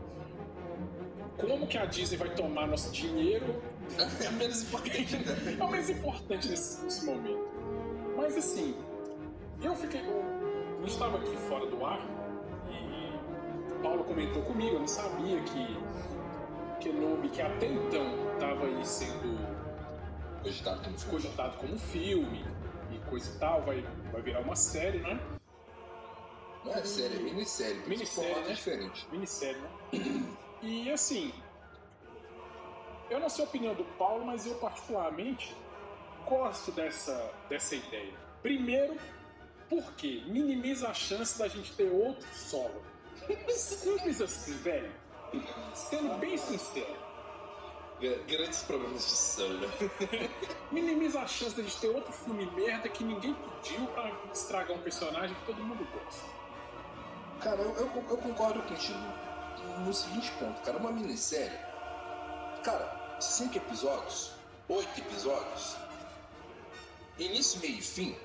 [1.39, 3.61] Como que a Disney vai tomar nosso dinheiro?
[4.25, 5.57] É menos importante, né?
[5.59, 7.45] É o menos importante nesse, nesse momento.
[8.17, 8.77] Mas assim,
[9.61, 10.01] eu fiquei.
[10.01, 12.01] Eu, estava aqui fora do ar
[12.71, 15.77] e o Paulo comentou comigo, eu não sabia que
[16.81, 19.55] Kenobi, que até então estava aí sendo
[20.43, 21.11] Cogitado como filme.
[21.11, 22.45] cogitado como filme
[22.93, 23.83] e coisa e tal, vai,
[24.13, 25.19] vai virar uma série, né?
[26.65, 27.83] Não é série, é minissérie.
[27.83, 28.53] que Minissérie, é né?
[28.53, 29.09] diferente.
[29.11, 29.71] Minissérie, né?
[30.63, 31.33] E assim,
[33.11, 35.55] eu não sei a opinião do Paulo, mas eu particularmente
[36.27, 38.15] gosto dessa, dessa ideia.
[38.43, 38.97] Primeiro,
[39.69, 42.83] porque minimiza a chance da gente ter outro solo.
[43.49, 44.93] Simples assim, velho.
[45.75, 46.97] Sendo bem sincero.
[48.01, 49.71] Gra- Grandes problemas de solo.
[50.73, 55.35] Minimiza a chance gente ter outro filme merda que ninguém pediu pra estragar um personagem
[55.37, 56.25] que todo mundo gosta.
[57.41, 58.99] Cara, eu, eu- eu concordo contigo
[59.81, 60.79] no seguinte ponto, cara.
[60.79, 61.59] Uma minissérie.
[62.63, 64.33] Cara, cinco episódios,
[64.69, 65.77] oito episódios,
[67.19, 68.17] início, meio e fim,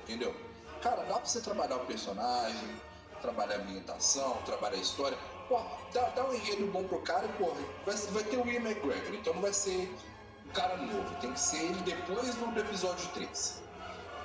[0.00, 0.34] entendeu?
[0.82, 2.68] Cara, dá pra você trabalhar o personagem,
[3.22, 5.16] trabalhar a ambientação, trabalhar a história.
[5.50, 5.60] Pô,
[5.92, 9.12] dá, dá um enredo bom pro cara e, porra, vai, vai ter o Ian McGregor,
[9.12, 9.92] então não vai ser
[10.46, 13.60] um cara novo, tem que ser ele depois do, do episódio 3.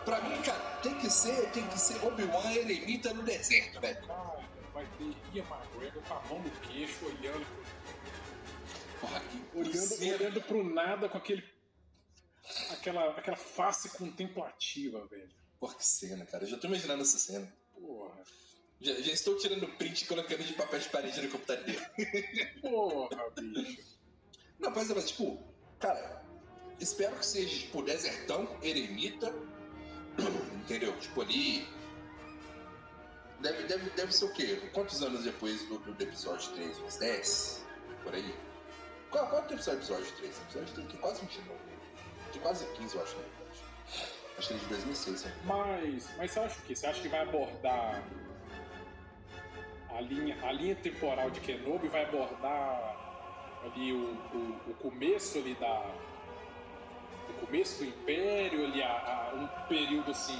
[0.05, 4.05] Pra mim, cara, tem que ser, tem que ser Obi-Wan eremita no deserto, velho.
[4.05, 4.39] Cara,
[4.71, 7.43] vai ter Ian McGregor com a mão no queixo, olhando
[9.01, 11.43] Porra, que olhando, olhando pro nada com aquele.
[12.69, 15.33] Aquela, aquela face contemplativa, velho.
[15.59, 16.43] Porra, que cena, cara.
[16.43, 17.51] Eu já tô imaginando essa cena.
[17.73, 18.23] Porra.
[18.81, 21.79] Já, já estou tirando print e colocando de papel de parede no computador dele.
[22.61, 23.95] Porra, bicho.
[24.59, 25.41] Não, mas, mas, tipo,
[25.79, 26.23] cara,
[26.79, 29.33] espero que seja, tipo, desertão, eremita,
[30.63, 30.97] entendeu?
[30.99, 31.67] Tipo, ali.
[33.41, 34.61] Deve, deve, deve ser o quê?
[34.73, 36.79] Quantos anos depois do, do episódio 3?
[36.79, 37.65] Uns 10?
[38.03, 38.35] Por aí?
[39.09, 40.37] Qual, quanto tempo sai o episódio 3?
[40.37, 41.59] O episódio 3 tem quase 29.
[42.31, 43.45] Tem quase 15, eu acho, na verdade.
[44.37, 45.33] Acho que é de 2006, né?
[45.45, 46.75] Mas, mas você acha o quê?
[46.75, 48.03] Você acha que vai abordar
[49.97, 51.87] a linha, a linha temporal de Kenobi?
[51.87, 52.95] Vai abordar
[53.63, 53.97] ali o,
[54.33, 55.85] o, o começo ali da.
[57.29, 60.39] O começo do Império, ali a, a- um período assim.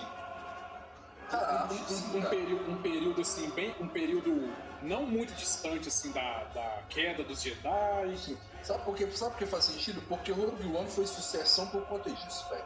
[1.30, 3.76] Cara, um, sim, um- um período, um período assim, bem.
[3.80, 8.38] Um período não muito distante assim da, da queda dos Jedi.
[8.62, 9.08] Sabe por quê?
[9.12, 10.02] Sabe por que faz sentido?
[10.08, 12.64] Porque Rogue One foi sucessão por conta disso, velho.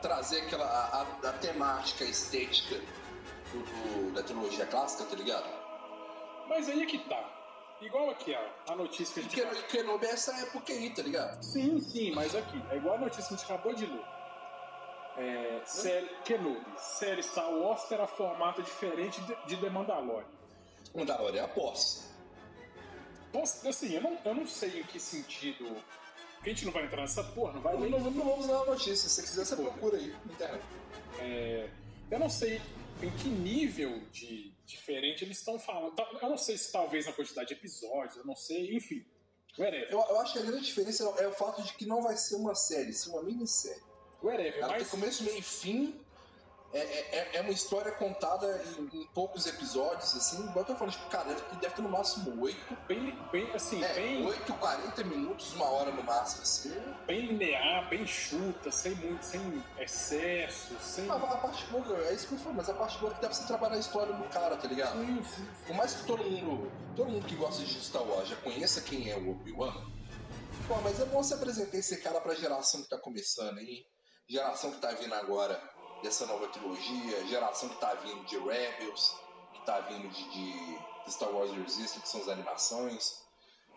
[0.00, 2.76] Trazer aquela a, a- a temática a estética
[3.52, 5.59] do- do- da trilogia clássica, tá ligado?
[6.50, 7.36] Mas aí é que tá.
[7.80, 9.56] Igual aqui, ó, a notícia que a gente.
[9.56, 11.42] Porque Kenobi é essa época aí, tá ligado?
[11.42, 14.04] Sim, sim, mas aqui, é igual a notícia que a gente acabou de ler.
[15.16, 20.26] É, série Kenobi, série Star Wars terá formato diferente de, de The Mandalorian.
[21.06, 22.10] Da hora é a posse.
[23.32, 25.64] Posso- assim, eu não, eu não sei em que sentido.
[26.36, 27.90] Porque a gente não vai entrar nessa porra, não vai Não, ler.
[27.90, 28.96] não, não vamos dar a notícia.
[29.08, 30.64] Se você quiser, você procura aí na internet.
[31.18, 31.70] É,
[32.10, 32.60] eu não sei
[33.02, 35.94] em que nível de diferente eles estão falando.
[36.22, 39.04] Eu não sei se talvez na quantidade de episódios, eu não sei, enfim.
[39.58, 39.90] Whatever.
[39.90, 42.36] Eu, eu acho que a grande diferença é o fato de que não vai ser
[42.36, 43.82] uma série, sim uma minissérie.
[44.22, 44.90] Whatever, Ela tem mas.
[44.90, 46.00] começo, meio e fim.
[46.72, 50.40] É, é, é uma história contada em, em poucos episódios, assim.
[50.44, 52.76] Igual eu tô falando, tipo, cara, deve, ter- deve ter no máximo oito.
[52.86, 56.70] Bem, bem, assim, É, bem, 8, 40 minutos, uma hora no máximo, assim.
[57.06, 59.40] bem linear, bem chuta, sem muito, sem
[59.78, 61.10] excesso, sem.
[61.10, 63.20] A, a parte boa, é isso que eu falo, mas a parte boa é que
[63.22, 64.98] dá pra você trabalhar a história do cara, tá ligado?
[65.04, 68.36] Sim, sim, Por mais que todo mundo, todo mundo que gosta de Star Wars já
[68.36, 69.74] conheça quem é o Obi-Wan,
[70.68, 73.84] pô, mas é bom você apresentar esse cara pra geração que tá começando aí,
[74.28, 75.60] geração que tá vindo agora
[76.02, 79.16] dessa nova trilogia, geração que tá vindo de Rebels,
[79.52, 83.20] que tá vindo de, de- Star Wars Resistance, que são as animações.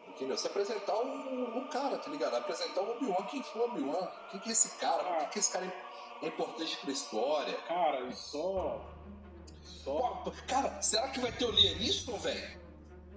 [0.10, 0.38] Entendeu?
[0.38, 2.36] Você apresentar o, o cara, tá ligado?
[2.36, 4.08] Apresentar o Obi-Wan, quem foi o Obi-Wan?
[4.30, 5.04] Quem que é esse cara?
[5.04, 5.74] Por que, que esse cara
[6.22, 7.58] é importante pra história?
[7.68, 8.86] Cara, e só.
[9.64, 10.22] Só.
[10.24, 12.62] Pô, Cara, será que vai ter o Lianisson, velho?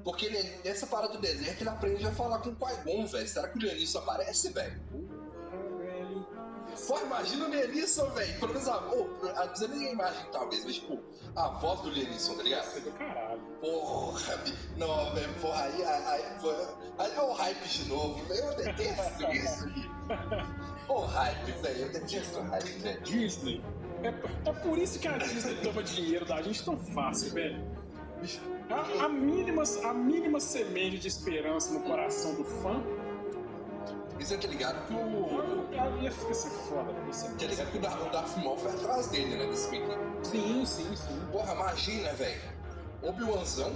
[0.04, 3.28] Porque ele, nessa parada do deserto ele aprende a falar com o Qui-Gon, velho.
[3.28, 4.80] Será que o Lianisson aparece, velho?
[6.86, 8.38] Pô, imagina o Lianisson, velho.
[8.38, 8.78] Pelo menos a.
[8.92, 11.00] Oh, não precisa nem a imagem, talvez, mas tipo,
[11.34, 12.66] a voz do Lianisson, tá ligado?
[12.66, 13.40] Isso é do caralho.
[13.60, 14.44] Porra,
[14.76, 16.24] não, velho, porra, aí, aí,
[16.98, 18.44] aí, é o hype de novo, velho.
[18.44, 19.66] Eu detesto isso.
[20.88, 23.00] Ô, hype, velho, eu detesto o hype, velho.
[23.02, 23.64] Disney.
[24.02, 27.64] É, é por isso que a Disney toma dinheiro da gente tão fácil, velho.
[28.70, 32.82] A, a mínima, a mínima semente de esperança no coração do fã,
[34.18, 35.68] E você tá ligado que o.
[35.74, 37.04] Cara ia ficar ser foda, né?
[37.06, 39.46] Ia ser- Tá ligado que o Darth, o Darth Maul foi atrás dele, né?
[39.46, 39.92] Desse tempo.
[40.24, 41.26] Sim, sim, sim.
[41.30, 42.40] Porra, imagina, velho.
[43.02, 43.72] Obi-Wanzão.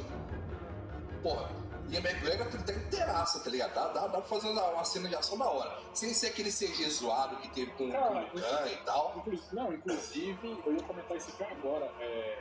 [1.23, 1.51] Porra,
[1.91, 3.75] e a McGregor até inteiraça, tá ligado?
[3.75, 5.77] Dá, dá, dá pra fazer uma, uma cena de ação da hora.
[5.93, 9.15] Sem ser aquele CG zoado que teve com, Cara, o Khan e tal.
[9.19, 11.85] Inclu- Não, inclusive, eu ia comentar isso aqui agora.
[12.01, 12.39] É,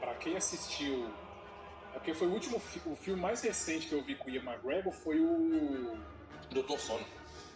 [0.00, 1.06] pra quem assistiu.
[1.92, 4.30] é Porque foi o último fi- o filme mais recente que eu vi com o
[4.30, 5.98] Ian McGregor foi o.
[6.54, 7.04] Doutor Sono.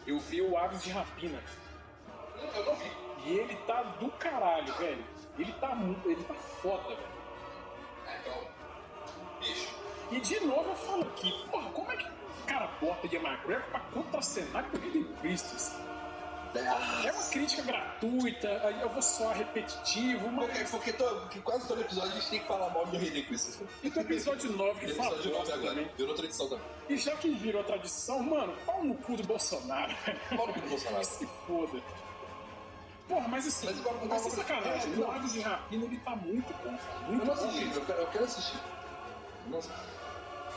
[0.06, 1.42] Eu vi o Aves de Rapina.
[2.54, 2.90] Eu não vi.
[3.24, 5.04] E ele tá do caralho, velho.
[5.38, 6.10] Ele tá muito.
[6.10, 7.18] Ele tá foda, velho.
[8.06, 8.48] É, então.
[9.40, 9.74] Bicho.
[10.10, 13.68] E de novo eu falo aqui, porra, como é que o cara bota Ian McGregor
[13.70, 15.78] pra contracenar com o Hayden Christensen?
[16.54, 18.48] É uma crítica gratuita,
[18.80, 20.70] eu vou soar repetitivo, Porque, mas.
[20.70, 23.66] porque, porque quase todo episódio a gente tem que falar mal do Hayden Christensen.
[23.82, 25.70] E tem episódio 9 que fala Episódio 9 bosta agora.
[25.74, 25.90] também.
[25.96, 26.64] Virou tradição também.
[26.88, 29.94] E já que virou tradição, mano, pau no cu do Bolsonaro.
[30.36, 31.04] Pau no cu do Bolsonaro.
[31.06, 31.82] Se foda.
[33.08, 36.52] Porra, mas assim, Mas igual- mas sem sacanagem, o Aves de Rapina ele tá muito
[36.62, 37.00] bom, cara.
[37.06, 38.58] Eu Muito não assisti, eu quero, eu quero assistir.
[39.48, 39.70] Nossa.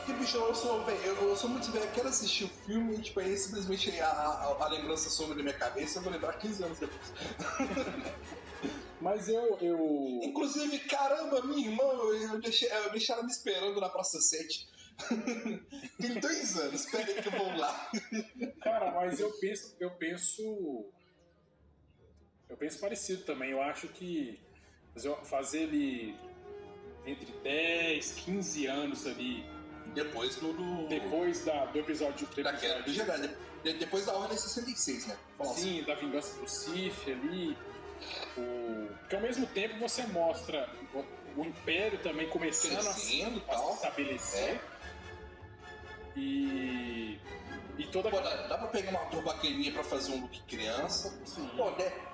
[0.04, 3.00] Porque, bicho, eu sou, velho, eu, eu sou muito velho, quero assistir o filme e,
[3.02, 6.64] tipo, aí simplesmente a, a, a lembrança some da minha cabeça, eu vou lembrar 15
[6.64, 7.12] anos depois.
[9.00, 10.20] Mas eu, eu.
[10.22, 14.68] Inclusive, caramba, minha irmã, eu, eu deixei, eu deixei ela me esperando na Praça 7.
[16.00, 17.90] Tem dois anos, espera aí que eu vou lá.
[18.62, 20.86] Cara, mas eu penso, eu penso.
[22.48, 23.50] Eu penso parecido também.
[23.50, 24.40] Eu acho que
[24.94, 26.16] fazer- fazer ele
[27.04, 29.44] entre 10, 15 anos ali,
[29.94, 30.52] Depois do.
[30.52, 33.30] do depois da, do episódio do da queda do Jedi.
[33.62, 35.16] De- depois da Ordem 66, né?
[35.38, 35.78] Fala assim.
[35.78, 37.56] sim, da vingança do Sith ali.
[38.36, 38.88] O...
[39.00, 40.68] Porque ao mesmo tempo você mostra
[41.36, 43.74] o, Império também começando a, Crescendo a se tal.
[43.74, 44.54] estabelecer.
[44.54, 44.60] É.
[46.16, 47.18] E.
[47.78, 51.12] E toda Pô, dá, dá pra pegar uma ator bacaninha pra fazer um look criança.
[51.24, 51.48] Sim.
[51.56, 51.70] Pô,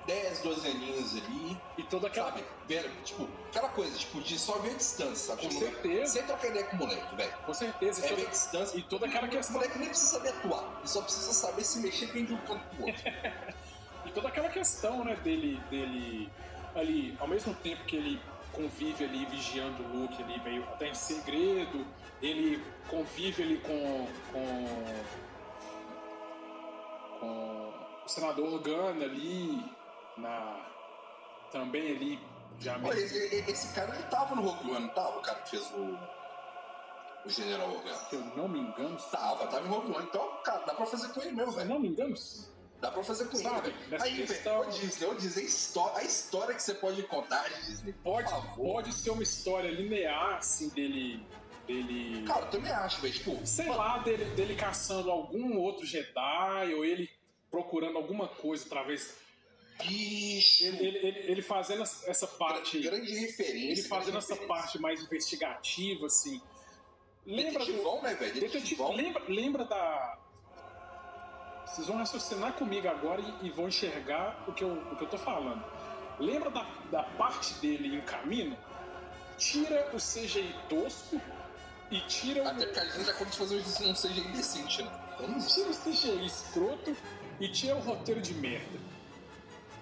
[0.07, 1.57] 10, 12 aninhos ali.
[1.77, 2.29] E toda aquela.
[2.31, 2.45] Sabe?
[2.67, 5.41] Velho, tipo, aquela coisa, tipo, de só ver a distância, sabe?
[5.41, 6.13] Com Tipo, certeza.
[6.13, 7.33] Sem trocar ideia com o moleque, velho.
[7.45, 8.05] Com certeza.
[8.05, 8.77] É toda, ver a distância.
[8.77, 9.55] e toda aquela O questão.
[9.55, 10.63] moleque nem precisa saber atuar.
[10.79, 13.03] Ele só precisa saber se mexer bem de um canto pro outro.
[14.05, 16.31] E toda aquela questão, né, dele, dele
[16.73, 18.19] ali, ao mesmo tempo que ele
[18.53, 21.85] convive ali vigiando o Luke ali meio até em segredo,
[22.21, 24.65] ele convive ali com, com
[28.09, 29.63] o senador Organa ali
[30.17, 30.65] na
[31.51, 32.19] também ali
[32.59, 33.17] já Pô, esse,
[33.49, 35.17] esse cara, ele tava no Rogue One, não tava?
[35.19, 35.97] O cara que fez o.
[37.25, 37.95] O General Organa.
[37.95, 40.05] se eu não me engano, Tava, tava em Rogue One.
[40.05, 41.73] Então, cara, dá pra fazer com ele mesmo, se eu velho.
[41.73, 42.45] não me engano, sim.
[42.81, 46.03] Dá pra fazer com Sabe, ele, Aí, questão- ô Disney, ô Disney, a história, a
[46.03, 48.73] história que você pode contar, Disney, por Pode, favor.
[48.73, 51.25] pode ser uma história linear assim dele
[51.67, 53.13] dele Cara, eu também acho, velho.
[53.13, 57.09] Tipo, sei lá, dele, dele caçando algum outro Jedi, ou ele
[57.51, 59.15] procurando alguma coisa através.
[59.79, 60.63] bicho.
[60.65, 62.79] Ele, ele, ele, ele fazendo essa parte.
[62.79, 63.81] Grande referência.
[63.81, 64.47] Ele fazendo essa referência.
[64.47, 66.41] parte mais investigativa, assim.
[67.25, 67.65] Lembra do.
[67.65, 68.33] Detetivão, né, velho?
[68.33, 68.91] Detetivão.
[68.93, 70.19] lembra, lembra da.
[71.65, 75.09] Vocês vão raciocinar comigo agora e, e vão enxergar o que, eu, o que eu
[75.09, 75.63] tô falando.
[76.19, 78.57] Lembra da, da parte dele em caminho?
[79.37, 81.21] Tira o CGI tosco
[81.91, 82.47] e tira o.
[82.47, 84.91] Até porque a gente já começa a fazer um CGI decente, né?
[85.47, 86.95] Tira o CGI escroto
[87.39, 88.79] e tira o roteiro de merda.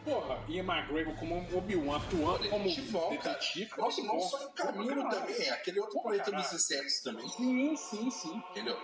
[0.05, 3.09] Porra, Ian McGregor como um Obi-Wan atuando como cara.
[3.09, 3.65] detetive.
[3.65, 4.21] fica Nossa, não bom.
[4.21, 5.09] só em caralho.
[5.09, 8.43] também, é aquele outro Porra, planeta dos insetos também, Sim, sim, sim.
[8.51, 8.77] entendeu?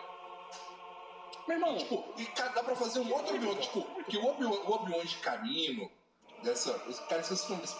[1.47, 5.05] Meu irmão, Tipo, e cara, dá pra fazer um outro Obi-Wan, tipo, que o Obi-Wan
[5.05, 5.89] de caminho,
[6.41, 6.73] dessa.
[7.07, 7.73] Cara, esses nomes.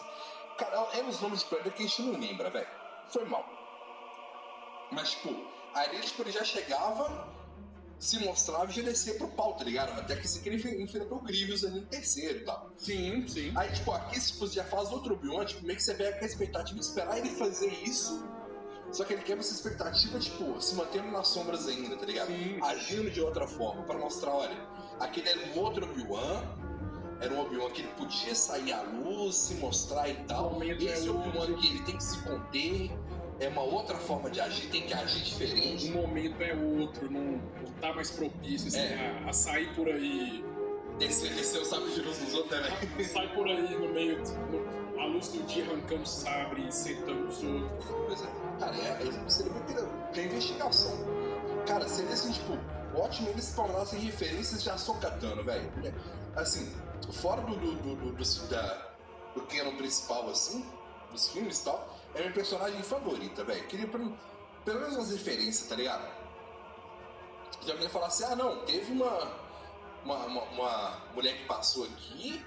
[0.58, 2.68] Cara, é uns nomes de planeta que a gente não lembra, velho.
[3.10, 3.46] Foi mal.
[4.92, 7.28] Mas, tipo, ele, tipo, ele já chegava,
[8.04, 9.98] se mostrava e já descia pro pau, tá ligado?
[10.00, 12.72] Até que esse ele enf- enfrentou o Grievous ali no terceiro e tal.
[12.78, 13.52] sim, sim.
[13.56, 16.28] Aí, tipo, aqui tipo, já faz outro Obi-Wan, tipo, meio que você pega com a
[16.28, 18.24] expectativa de esperar ele fazer isso.
[18.92, 22.28] Só que ele quebra essa expectativa, tipo, se mantendo nas sombras ainda, tá ligado?
[22.28, 22.60] Sim.
[22.62, 24.56] Agindo de outra forma, pra mostrar, olha,
[25.00, 26.44] aquele era um outro Obi-Wan,
[27.20, 30.52] era um Obi-Wan que ele podia sair à luz, se mostrar e tal.
[30.52, 32.92] Momento Esse é Obi-Wan que ele tem que se conter,
[33.40, 35.90] é uma outra forma de agir, tem que agir diferente.
[35.92, 39.22] Um momento é outro, não, não tá mais propício assim, É.
[39.26, 40.44] a, a sair por aí.
[41.00, 42.70] Descer, descer o sabre de luz dos outros né.
[43.04, 44.22] Sai por aí no meio,
[44.52, 47.86] no, à luz do dia arrancando sabre e sentando os outros.
[48.08, 48.28] Pois é.
[48.60, 50.92] Cara, é, é, seria muito é investigação.
[51.66, 52.58] Cara, seria assim, tipo,
[52.96, 55.72] ótimo eles se tornassem referências de Ahsoka-Tano, velho.
[56.36, 56.72] Assim,
[57.12, 58.92] fora do, do, do, do, do, da,
[59.34, 60.64] do canon principal, assim,
[61.12, 63.68] dos filmes e tal, é minha personagem favorita, velho.
[63.68, 64.18] Queria pelo,
[64.64, 66.06] pelo menos umas referências, tá ligado?
[67.66, 69.32] Já alguém falar assim, ah não, teve uma.
[70.04, 72.44] uma, uma, uma mulher que passou aqui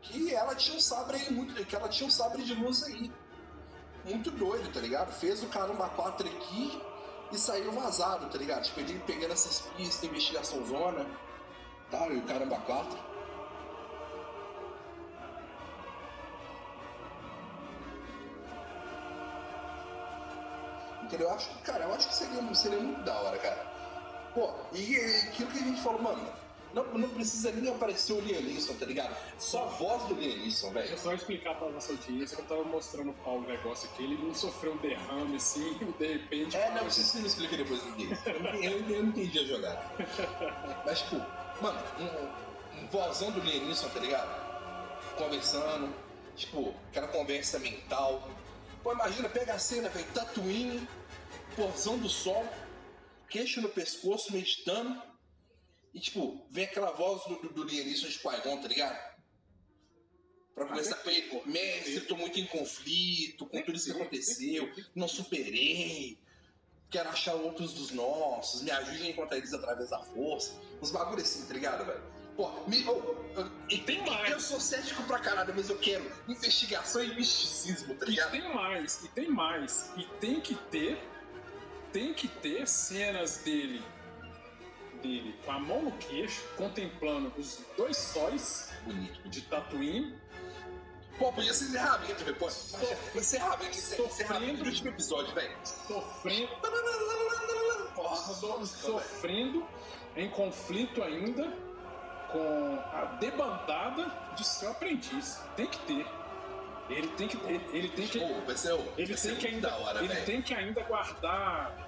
[0.00, 1.54] que ela tinha um sabre aí muito.
[1.64, 3.10] que ela tinha um sabre de luz aí.
[4.04, 5.12] Muito doido, tá ligado?
[5.12, 6.82] Fez o caramba 4 aqui
[7.30, 8.64] e saiu vazado, tá ligado?
[8.64, 11.06] Tipo, ele pegando essas pistas, investigação zona,
[11.90, 13.07] tal, e o caramba 4.
[21.08, 21.28] Entendeu?
[21.28, 23.66] Eu acho que, cara, eu acho que seria, seria muito da hora, cara.
[24.34, 26.20] Pô, e, e aquilo que a gente falou, mano,
[26.74, 29.16] não, não precisa nem aparecer o Liam Neeson, tá ligado?
[29.38, 30.86] Só a voz do Liam Neeson, velho.
[30.86, 33.88] Deixa eu só explicar pra nossa audiência que eu tava mostrando o Paulo o negócio
[33.88, 36.56] aqui, ele não sofreu um derrame assim, de repente.
[36.58, 37.88] É, não, você me explica depois do
[38.62, 39.82] eu não entendi a jogada.
[40.84, 41.16] Mas, tipo,
[41.62, 45.16] mano, um, um vozão do Liam Neeson, tá ligado?
[45.16, 45.94] Conversando,
[46.36, 48.28] tipo, aquela conversa mental.
[48.82, 50.86] Pô, imagina, pega a cena, velho, Tatooine,
[51.56, 52.46] porção do sol,
[53.28, 55.02] queixo no pescoço, meditando.
[55.92, 59.18] E, tipo, vem aquela voz do, do, do de Qui-Gon, tá ligado?
[60.54, 65.06] Pra começar com ele, mestre, tô muito em conflito com tudo isso que aconteceu, não
[65.06, 66.18] superei,
[66.90, 70.60] quero achar outros dos nossos, me ajude a encontrar eles através da força.
[70.82, 72.02] Uns bagulho assim, tá ligado, velho?
[72.36, 74.30] Pô, me, oh, e tem mais.
[74.30, 78.36] Eu sou cético pra caralho, mas eu quero investigação e misticismo, tá ligado?
[78.36, 79.90] E tem mais, e tem mais.
[79.96, 80.98] E tem que ter.
[81.98, 83.82] Tem que ter cenas dele.
[85.02, 89.28] Dele com a mão no queixo, contemplando os dois sóis Bonito.
[89.28, 90.16] de Tatooine.
[91.18, 92.36] Pô, podia ser encerramento, velho.
[92.36, 92.46] Pô,
[93.16, 95.56] encerramento, encerramento do último episódio, velho.
[95.64, 96.52] Sofrendo.
[97.96, 99.66] Nossa, so- sofrendo
[100.14, 101.52] em conflito ainda
[102.30, 105.40] com a debandada de seu aprendiz.
[105.56, 106.06] Tem que ter.
[106.90, 109.50] Ele tem que ele, ele tem que Pô, vai ser, ele vai ser tem que
[109.50, 111.87] muito ainda da hora, ele tem que ainda guardar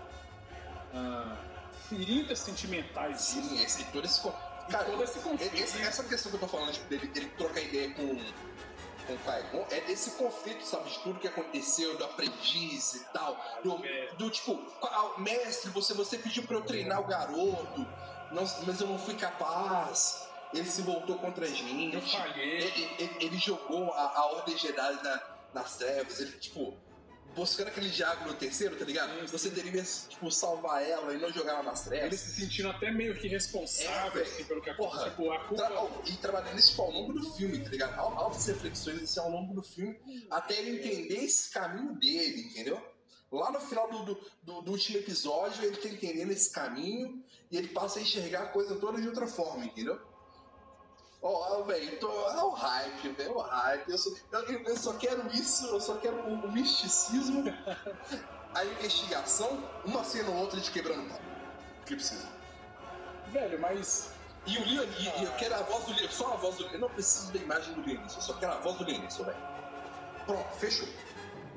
[0.95, 1.37] ah,
[1.89, 3.21] feridas sentimentais.
[3.21, 4.21] Sim, esse, todo esse.
[4.71, 5.55] Cara, todo esse conflito.
[5.55, 9.19] esse- essa questão que eu tô falando, tipo, dele, dele trocar ideia com, com o
[9.19, 13.37] Qui-Gon, é desse conflito, sabe, de tudo que aconteceu, do aprendiz e tal.
[13.65, 14.13] Do, É.
[14.15, 17.81] do tipo, qual- mestre, você, você pediu pra eu treinar o garoto,
[18.31, 20.29] não- mas eu não fui capaz.
[20.55, 21.95] Ele se voltou contra a gente.
[21.95, 22.59] Eu falhei.
[22.63, 25.23] Ele, ele- ele jogou a, a Ordem Jedi na-
[25.55, 26.21] nas trevas.
[26.21, 26.77] Ele, tipo,
[27.35, 29.13] buscando aquele diálogo no terceiro, tá ligado?
[29.15, 29.27] Sim, sim.
[29.27, 32.07] Você deveria, tipo, salvar ela e não jogar ela nas trevas.
[32.07, 35.11] Ele se sentindo até meio que responsável É, assim, pelo que aconteceu.
[35.11, 35.63] Tipo, a culpa.
[35.67, 37.99] Tra- e trabalhando isso ao longo do filme, tá ligado?
[37.99, 39.99] Al- Altas reflexões assim, ao longo do filme,
[40.31, 42.81] até ele entender esse caminho dele, entendeu?
[43.33, 47.57] Lá no final do, do, do- do último episódio, ele tá entendendo esse caminho e
[47.57, 50.01] ele passa a enxergar a coisa toda de outra forma, entendeu?
[51.23, 52.11] Ó, velho, tô.
[52.31, 53.89] É o hype, velho, é o hype.
[53.91, 57.45] Eu só, eu, eu só quero isso, eu só quero o, misticismo,
[58.55, 61.21] a investigação, uma cena ou outra de quebrando pau.
[61.83, 62.27] O que precisa.
[63.29, 64.13] Velho, mas.
[64.47, 66.75] E o e, e eu quero a voz do Liam, só a voz do Liam.
[66.75, 69.39] Eu não preciso da imagem do Liam, eu só quero a voz do Liam, velho.
[70.25, 70.89] Pronto, fechou.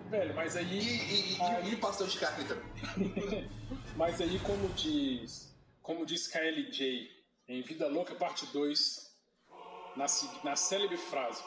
[0.09, 0.80] Velho, mas aí.
[0.80, 3.49] e, e, Aí- e de carne também.
[3.95, 5.51] Mas aí, como diz,
[5.82, 7.09] como diz KLJ
[7.47, 9.02] em Vida Louca, parte 2,
[9.95, 10.05] na,
[10.43, 11.43] na célebre frase,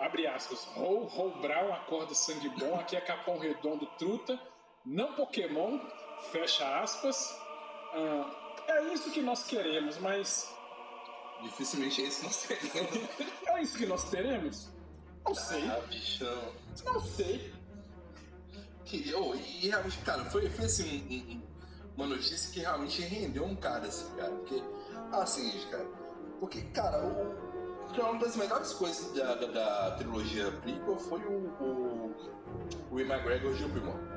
[0.00, 4.38] abre aspas, Rou, Rou Brown, acorda sangue bom, aqui é Capão Redondo Truta,
[4.84, 5.78] não Pokémon,
[6.30, 7.36] fecha aspas.
[7.94, 10.50] Ah, é isso que nós queremos, mas
[11.42, 12.46] Dificilmente é esse nosso
[13.48, 14.68] é isso que nós teremos?
[15.26, 16.54] Não sei, Ah, bichão.
[16.84, 17.52] não sei.
[18.84, 21.42] Queria, oh, e realmente, cara, foi, foi assim, um- um-
[21.96, 24.30] uma notícia que realmente rendeu um cara, assim, cara.
[24.32, 24.62] Porque,
[25.12, 25.84] assim, gente, cara.
[26.40, 27.41] Porque, cara, o,
[28.00, 32.14] o- uma das melhores coisas da, da, da trilogia prequel foi o, o,
[32.90, 34.12] o Ian McGregor de Obi-Wan.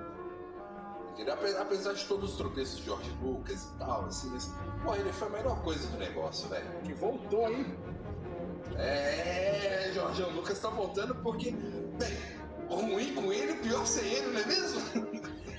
[1.62, 4.52] Apesar de todos os tropeços de George Lucas e tal, assim, mas,
[4.84, 6.68] pô, ele foi a melhor coisa do negócio, velho.
[6.84, 7.66] Que voltou, hein?
[8.78, 12.18] É, Jorge Lucas tá voltando porque, bem,
[12.70, 14.82] ruim com ele, pior sem ele, não é mesmo?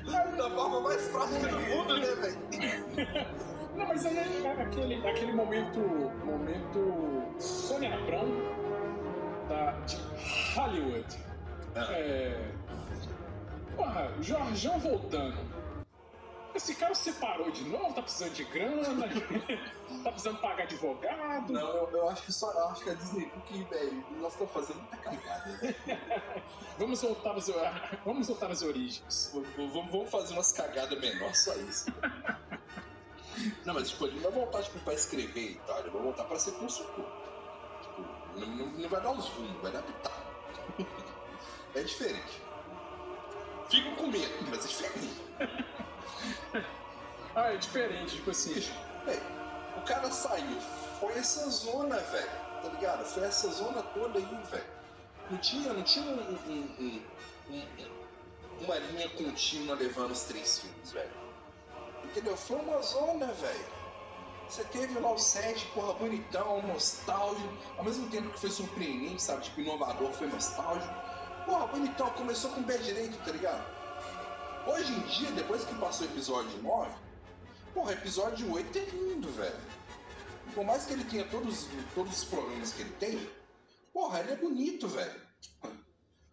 [0.36, 3.46] da forma mais prática do mundo, né, velho?
[3.87, 5.78] Não, mas aí é aquele, aquele momento,
[6.24, 8.26] momento Sônia Abrão
[9.49, 9.97] da, de
[10.57, 11.16] Hollywood.
[11.76, 11.93] Ah.
[11.93, 12.51] É,
[13.76, 15.37] porra, Jorjão voltando.
[16.53, 18.82] Esse cara separou de novo, tá precisando de grana,
[20.03, 21.53] tá precisando pagar advogado.
[21.53, 24.53] Não, eu, eu acho que só, eu acho que a Disney que, velho, nós estamos
[24.53, 25.74] fazendo muita cagada, né?
[26.78, 27.51] Vamos voltar às,
[28.05, 29.30] vamos voltar às origens.
[29.34, 31.87] V- Vamos, vamos fazer umas cagadas menores, só isso.
[33.64, 36.24] Não, mas tipo, ele não vai voltar tipo, pra escrever e tal, ele vai voltar
[36.24, 37.05] pra ser consultor.
[37.82, 38.03] Tipo,
[38.39, 40.26] não, não, não vai dar os rumos, vai dar pitaco.
[41.74, 42.43] É diferente.
[43.68, 45.22] Fico com medo, mas é diferente.
[47.39, 48.55] Ah, é diferente, tipo assim.
[48.55, 48.72] Bicho,
[49.76, 50.59] o cara saiu
[51.01, 52.30] foi essa zona, velho.
[52.62, 53.05] Tá ligado?
[53.05, 54.64] Foi essa zona toda aí, velho.
[55.30, 57.03] Não tinha, não tinha um, um,
[57.51, 57.84] um,
[58.61, 61.26] uma linha contínua levando os três filmes, velho.
[62.16, 62.34] Entendeu?
[62.34, 63.66] Foi uma zona, velho.
[64.48, 69.42] Você teve lá o set, porra, bonitão, nostálgico, ao mesmo tempo que foi surpreendente, sabe?
[69.42, 70.94] Tipo, inovador, foi nostálgico.
[71.44, 73.62] Porra, bonitão, começou com o pé direito, tá ligado?
[74.66, 76.90] Hoje em dia, depois que passou o episódio 9,
[77.74, 79.60] porra, episódio 8 é lindo, velho.
[80.54, 83.30] Por mais que ele tenha todos, todos os problemas que ele tem,
[83.92, 85.20] porra, ele é bonito, velho.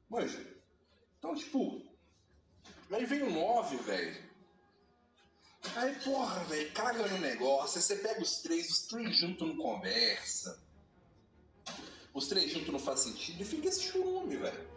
[0.09, 0.47] Manja.
[1.19, 1.81] Então, tipo,
[2.89, 4.32] aí vem o 9, velho.
[5.76, 7.78] Aí, porra, velho, caga no negócio.
[7.78, 10.59] Aí você pega os três, os três juntos não conversa.
[12.14, 14.68] Os três juntos não faz sentido e fica esse churume, velho.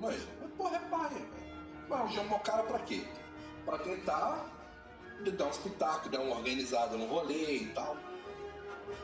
[0.00, 0.20] Mas,
[0.56, 1.86] porra, é paia, velho.
[1.88, 3.04] Mas chamou o cara pra quê?
[3.64, 4.50] Pra tentar
[5.36, 7.96] dar um espetáculo, dar uma organizada no rolê e tal.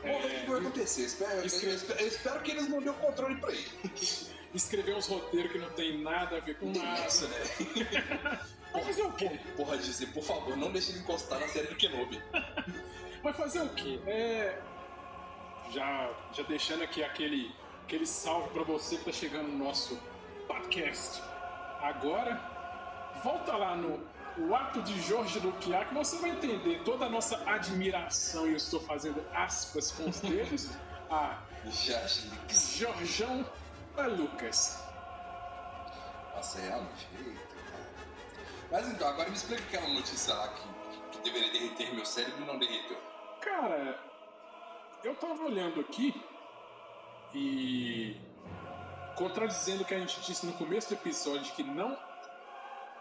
[0.03, 1.01] Vamos ver o que vai acontecer.
[1.01, 3.69] Eu espero, eu espero- eu espero que eles não dêem o controle pra ele.
[4.53, 7.01] Escrever uns roteiros que não tem nada a ver com nada.
[7.01, 8.39] né?
[8.73, 9.39] Vai fazer o quê?
[9.55, 12.21] Porra, dizer, por favor, não deixe ele encostar na série do Kenobi.
[13.21, 13.99] Vai fazer o quê?
[14.07, 14.61] É.
[15.71, 19.99] Já, já deixando aqui aquele, aquele salve pra você que tá chegando no nosso
[20.47, 21.21] podcast.
[21.81, 22.41] Agora,
[23.23, 23.99] volta lá no
[24.37, 28.55] o ato de Jorge Luquiá que você vai entender toda a nossa admiração, e eu
[28.57, 30.69] estou fazendo aspas com os dedos,
[31.11, 32.77] a Shinix.
[32.77, 33.45] Jorjão
[34.07, 34.83] Lucas.
[36.35, 37.07] Nossa, é realmente.
[37.17, 37.89] Eita, cara.
[38.71, 42.45] Mas então, agora me explica aquela notícia lá que, que deveria derreter meu cérebro e
[42.45, 42.97] não derreteu.
[43.41, 43.99] Cara,
[45.03, 46.13] eu tava olhando aqui
[47.33, 48.15] e
[49.15, 51.97] contradizendo o que a gente disse no começo do episódio que não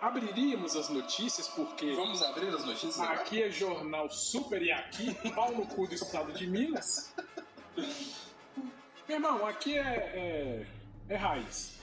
[0.00, 3.20] abriríamos as notícias porque Vamos abrir as notícias agora?
[3.20, 7.14] aqui é jornal super e aqui, pau no cu do estado de Minas.
[9.08, 10.66] Meu irmão, aqui é, é,
[11.08, 11.78] é raiz.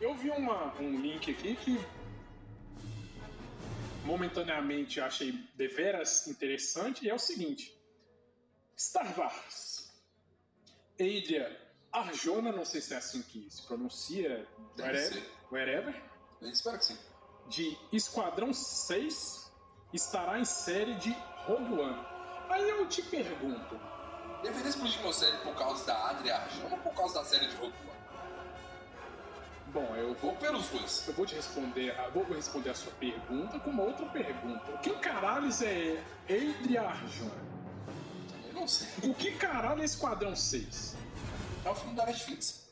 [0.00, 1.78] Eu vi uma, um link aqui que
[4.04, 7.76] momentaneamente achei deveras interessante e é o seguinte.
[8.76, 9.92] Star Wars.
[10.94, 14.46] Adria Arjona, não sei se é assim que se pronuncia,
[14.78, 16.02] wherever, wherever,
[16.40, 16.98] Eu espero que sim.
[17.48, 19.50] de Esquadrão 6
[19.92, 21.10] estará em série de
[21.46, 22.06] Rogue One.
[22.48, 23.78] Aí eu te pergunto,
[24.42, 27.56] Deveria explodir meu cérebro por causa da Adria Arjona ou por causa da série de
[27.56, 27.89] Rogue One?
[29.70, 31.06] Bom, eu vou Ou pelos dois?
[31.08, 34.72] Eu vou te responder, a- vou responder a sua pergunta com uma outra pergunta.
[34.72, 37.50] O que caralhos é Adria Arjona?
[38.48, 38.88] Eu não sei.
[39.10, 40.96] O que caralho é Esquadrão 6?
[41.64, 42.68] É o filme da Netflix.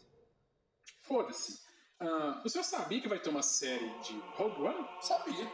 [1.02, 1.60] Foda-se.
[2.00, 4.88] Ah, o senhor sabia que vai ter uma série de Rogue One?
[5.00, 5.50] Sabia.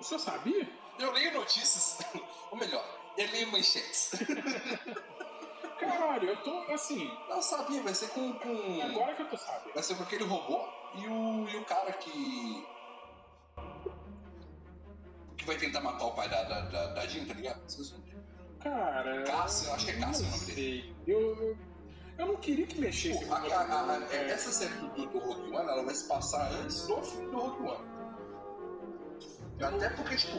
[0.00, 0.68] O senhor sabia?
[0.98, 1.98] Eu leio notícias.
[2.50, 2.84] Ou melhor,
[3.16, 4.12] eu leio manchetes.
[5.80, 7.10] Caralho, eu tô assim.
[7.28, 8.32] Não sabia, vai ser com.
[8.34, 8.82] com...
[8.82, 9.72] Agora que eu tô sabendo.
[9.74, 10.60] Vai ser com aquele robô
[10.94, 12.66] e o, e o cara que.
[15.36, 17.62] que vai tentar matar o pai da, da, da, da Jean, tá ligado?
[17.66, 18.22] Esqueci o nome dele.
[18.62, 19.22] Cara.
[19.24, 20.96] Cássio, eu acho que é Cássio o nome dele.
[21.06, 21.58] Eu, eu,
[22.18, 24.30] eu não queria que mexesse Pô, a- a- a- É.
[24.30, 27.38] essa série do, do, do Rogue One, ela vai se passar antes do filme do
[27.38, 27.90] Rogue One.
[29.62, 30.36] Até porque, tipo,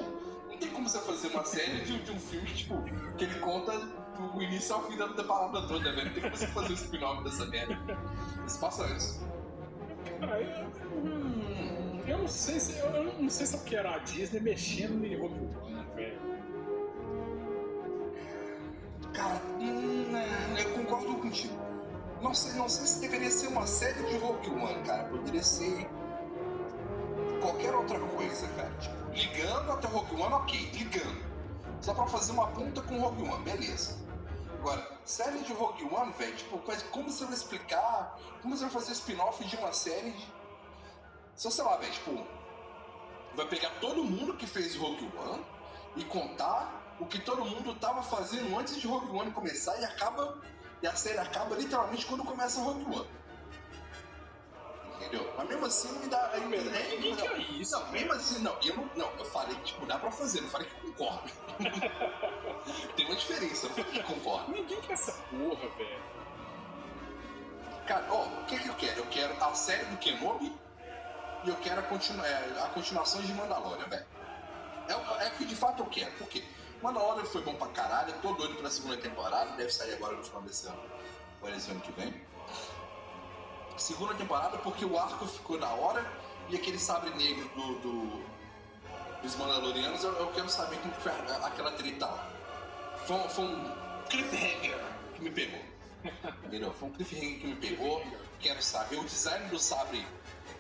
[0.48, 2.76] não tem como você fazer uma série de, de um filme que, tipo,
[3.18, 3.72] que ele conta
[4.18, 6.06] do início ao fim da, da parada toda, velho.
[6.06, 7.78] Não tem como você fazer um spin-off dessa merda.
[8.48, 9.20] Se passa antes.
[10.20, 10.68] Cara, eu,
[11.04, 15.06] hum, eu não sei se eu, eu não sei se eu quero a Disney mexendo
[15.06, 16.20] em Rogue One, velho.
[19.14, 21.56] Cara, hum, eu concordo contigo.
[22.22, 25.06] Não sei, não sei se deveria ser uma série de Rogue One, cara.
[25.06, 25.90] Poderia ser
[27.42, 28.72] qualquer outra coisa, cara.
[28.80, 31.31] Tipo, ligando até Rogue One, ok, ligando.
[31.82, 33.98] Só pra fazer uma ponta com Rogue One, beleza.
[34.60, 36.60] Agora, série de Rogue One, velho, tipo,
[36.92, 38.18] como você vai explicar?
[38.42, 40.12] Como você vai fazer spin-off de uma série?
[40.12, 40.34] de-
[41.36, 42.26] Só sei lá, velho, tipo,
[43.36, 45.44] vai pegar todo mundo que fez Rogue One
[45.96, 50.40] e contar o que todo mundo tava fazendo antes de Rogue One começar e acaba.
[50.84, 53.08] E a série acaba literalmente quando começa Rogue One.
[55.02, 55.34] Entendeu?
[55.38, 56.30] Mas mesmo assim me dá.
[56.32, 58.56] Aí, Velho, aí- ninguém não, quer isso, Não, mesmo assim, não.
[58.64, 61.32] Eu não, não, eu falei que tipo, dá pra fazer, não falei que concordo.
[62.96, 64.52] Tem uma diferença, eu não falei que concordo.
[64.52, 66.02] Ninguém quer essa porra, velho.
[67.88, 69.00] Cara, ó, o que, que eu quero?
[69.00, 70.56] Eu quero a série do Kenobi
[71.44, 74.06] e eu quero a, continu é, a continuação de Mandalorian, velho.
[74.88, 76.12] É, o- é que de fato eu quero.
[76.14, 76.44] Por quê?
[76.82, 80.24] Mandalorian foi bom pra caralho, eu tô doido pra segunda temporada, deve sair agora no
[80.24, 80.82] final desse ano,
[81.42, 82.14] ou esse ano que vem.
[83.82, 86.06] Segunda temporada porque o arco ficou da hora
[86.50, 88.32] e aquele sabre negro do, do-
[89.24, 92.32] dos Mandalorianos, eu, eu quero saber como que foi aquela treta lá.
[93.08, 94.06] Foi, um- foi um.
[94.10, 94.80] cliffhanger
[95.16, 95.60] que me pegou.
[96.46, 96.72] Entendeu?
[96.74, 98.04] Foi um cliffhanger que me pegou.
[98.40, 98.98] Quero saber.
[99.00, 100.06] O design do sabre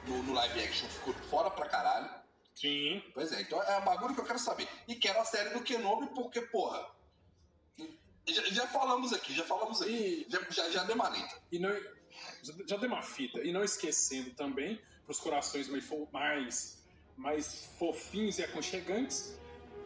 [0.07, 2.09] no, no live action ficou fora pra caralho.
[2.55, 3.03] Sim.
[3.13, 4.67] Pois é, então é um bagulho que eu quero saber.
[4.87, 6.85] E quero a série do Kenobi porque, porra.
[8.27, 10.25] Já, já falamos aqui, já falamos aqui.
[10.27, 10.95] E, Já, já, já deu
[11.51, 11.69] e não,
[12.43, 13.41] já, deu uma fita.
[13.41, 15.67] E não esquecendo também, pros corações
[16.11, 16.77] mais,
[17.17, 19.37] mais, fofinhos e aconchegantes,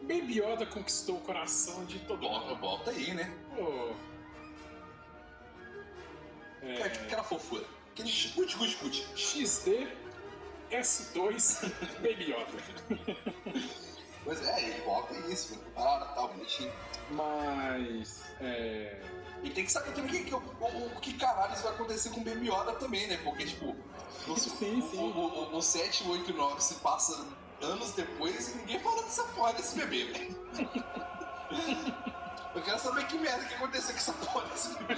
[0.02, 2.60] Baby Yoda conquistou o coração de todo Volta, mundo.
[2.60, 3.32] volta aí, né?
[3.54, 3.94] Pô.
[6.62, 7.64] É, Aquela fofura.
[7.92, 9.18] Aquele escute, escute, escute.
[9.18, 9.88] XD
[10.70, 11.70] S2
[12.02, 13.16] Baby Yoda.
[14.24, 16.72] Pois é, ele volta isso, parada, tal, bonitinho.
[17.12, 18.24] Mas.
[18.40, 19.00] É,
[19.42, 22.24] E tem que saber também o que, o, o, que caralho vai acontecer com o
[22.24, 23.18] Baby Yoda também, né?
[23.22, 23.76] Porque, tipo,
[24.26, 24.98] no, Sim, o, sim.
[24.98, 27.26] O, o, o 7, o 8 e o 9 se passa
[27.62, 30.36] anos depois e ninguém fala dessa porra desse bebê, velho.
[32.54, 34.96] Eu quero saber que merda que aconteceu com essa porra desse bebê.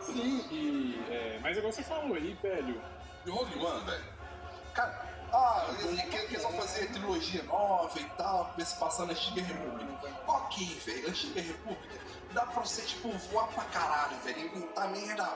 [0.00, 1.04] sim, e.
[1.08, 2.82] é, mas igual você falou aí, velho.
[3.28, 4.04] Rogue One, velho.
[4.74, 5.09] Cara,
[6.80, 10.22] fazer trilogia nova e tal, ver se passar na Antiga República.
[10.26, 12.00] Ok, velho, Antiga República
[12.32, 15.28] dá pra você, tipo, voar pra caralho, velho, inventar merda.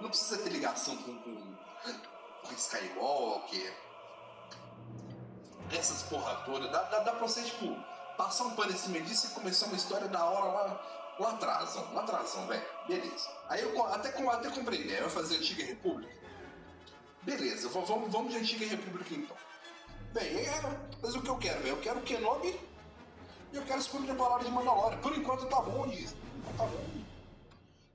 [0.00, 1.56] Não precisa ter ligação com, com,
[2.42, 3.76] com Skywalker.
[5.70, 6.68] Essas porra toda.
[6.68, 7.76] Dá, dá, dá pra você, tipo,
[8.16, 11.74] passar um pano em cima disso e começar uma história da hora lá, lá atrás,
[11.92, 12.64] lá atrás, velho.
[12.88, 13.28] Beleza.
[13.48, 16.12] Aí eu até, até comprei ideia, vai fazer Antiga República.
[17.22, 19.36] Beleza, vamos, vamos de Antiga República então.
[20.12, 20.60] Bem, é,
[21.00, 21.74] mas o que eu quero, velho?
[21.74, 22.60] Eu quero o Kenobi
[23.52, 24.98] e eu quero a segunda temporada de Mandalorian.
[24.98, 26.14] Por enquanto tá bom disso.
[26.56, 27.02] Tá bom.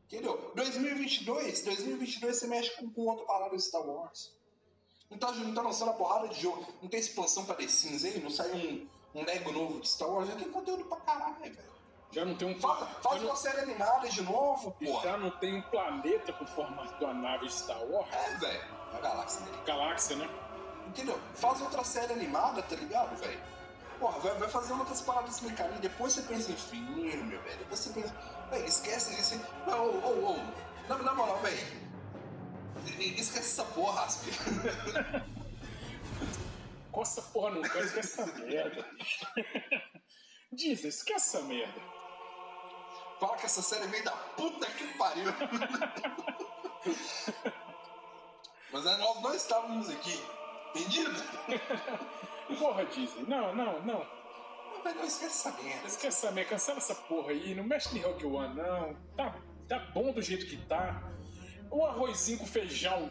[0.07, 0.51] Entendeu?
[0.55, 4.33] 2022, 2022 você mexe com, com outra parada de Star Wars.
[5.11, 6.65] Não tá, não tá lançando a porrada de jogo.
[6.81, 8.19] Não tem expansão pra The Sims aí?
[8.19, 10.27] Não sai um, um Lego novo de Star Wars?
[10.27, 11.77] Já tem conteúdo pra caralho, velho.
[12.11, 12.59] Já não tem um.
[12.59, 15.03] Faz, faz uma não, série animada de novo, porra.
[15.03, 18.11] já não tem um planeta com o formato da nave Star Wars.
[18.13, 18.63] É, velho.
[18.93, 19.57] A galáxia dele.
[19.65, 20.46] Galáxia, né?
[20.87, 21.19] Entendeu?
[21.35, 23.39] Faz outra série animada, tá ligado, velho?
[23.99, 25.79] Porra, vai, vai fazendo outras paradas caminho.
[25.79, 27.57] Depois você pensa em filme, velho.
[27.57, 28.15] Depois você pensa.
[28.49, 29.41] Véi, esquece isso.
[29.65, 30.35] Não, ô, ô, ô.
[30.87, 31.87] Na, na moral, velho.
[32.99, 34.27] Esquece essa porra, Asp.
[36.91, 38.85] Coça porra não quer, esquece essa merda.
[40.51, 41.79] Diz, esquece essa merda.
[43.19, 45.31] Fala que essa série veio da puta que pariu.
[48.71, 50.21] Mas aí nós não estávamos aqui.
[50.75, 51.11] Entendido?
[52.59, 53.25] Porra, Disney.
[53.27, 54.05] Não, não, não.
[54.73, 55.87] Não, velho, não esquece essa merda.
[55.87, 57.55] Esquece essa merda, cancela essa porra aí.
[57.55, 58.95] Não mexe em Rogue One, não.
[59.15, 59.35] Tá,
[59.67, 61.03] tá bom do jeito que tá.
[61.69, 63.09] O arrozinho com feijão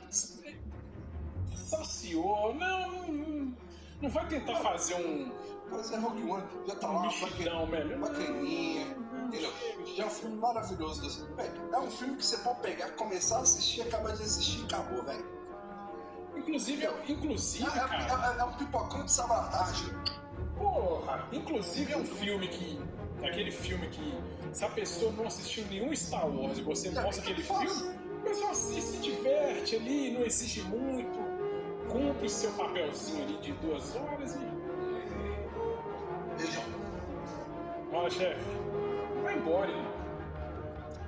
[1.55, 2.55] saciou.
[2.55, 3.57] Não, não,
[4.01, 5.31] não vai tentar fazer um,
[5.69, 7.67] Pois é, Rogue One já tá um lá, mexidão,
[8.01, 8.87] bacaninha.
[9.27, 9.53] Entendeu?
[9.97, 11.27] Já é um filme maravilhoso.
[11.35, 14.65] Velho, é um filme que você pode pegar, começar a assistir, acabar de assistir e
[14.65, 15.36] acabou, velho.
[16.47, 17.97] Inclusive, inclusive, É, cara.
[18.33, 19.11] é- é- é um pipocão de
[19.51, 19.93] tarde.
[20.57, 21.27] Porra!
[21.33, 22.79] Inclusive é um filme que.
[23.23, 24.15] é Aquele filme que.
[24.53, 27.67] Se a pessoa não assistiu nenhum Star Wars e você mostra aquele filme,
[28.21, 31.19] a pessoa assiste, se diverte ali, não exige muito,
[31.91, 34.39] cumpre o seu papelzinho ali de duas horas e.
[36.39, 36.63] Vejam.
[37.93, 38.45] Olha, chefe,
[39.23, 39.71] vai embora,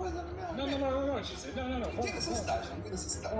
[0.07, 0.25] irmão.
[0.25, 1.93] Mas é, Não, não, não, não, não, Gisele, não, não, não.
[1.93, 3.35] Não tem necessidade, não tem necessidade.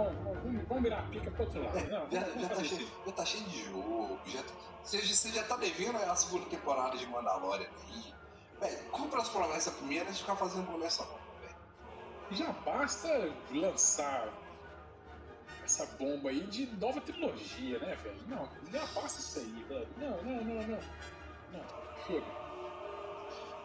[0.69, 1.79] vamos, virar a pica pro outro lado.
[1.89, 4.19] Não, Já, já, tá cheio, já tá cheio de jogo.
[4.27, 8.15] Já, tá- você, você já tá devendo a segunda temporada de Mandalorian aí.
[8.61, 11.57] Velho, compra as promessas primeiro e ficar fazendo promessa nova, velho.
[12.33, 14.29] Já basta lançar
[15.65, 18.21] essa bomba aí de nova trilogia, né, velho?
[18.27, 19.89] Não, já basta isso aí, velho.
[19.99, 20.79] Não, não, não, não.
[21.53, 21.65] Não,
[22.07, 22.48] chega.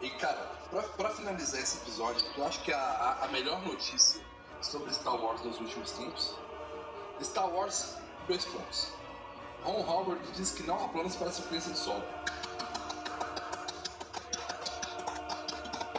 [0.04, 4.20] E cara, pra, pra finalizar esse episódio, eu acho que a, a, a melhor notícia
[4.60, 6.34] sobre Star Wars nos últimos tempos:
[7.22, 7.96] Star Wars,
[8.28, 8.92] dois pontos.
[9.62, 12.04] Ron Howard diz que não há planos para a sequência de solo.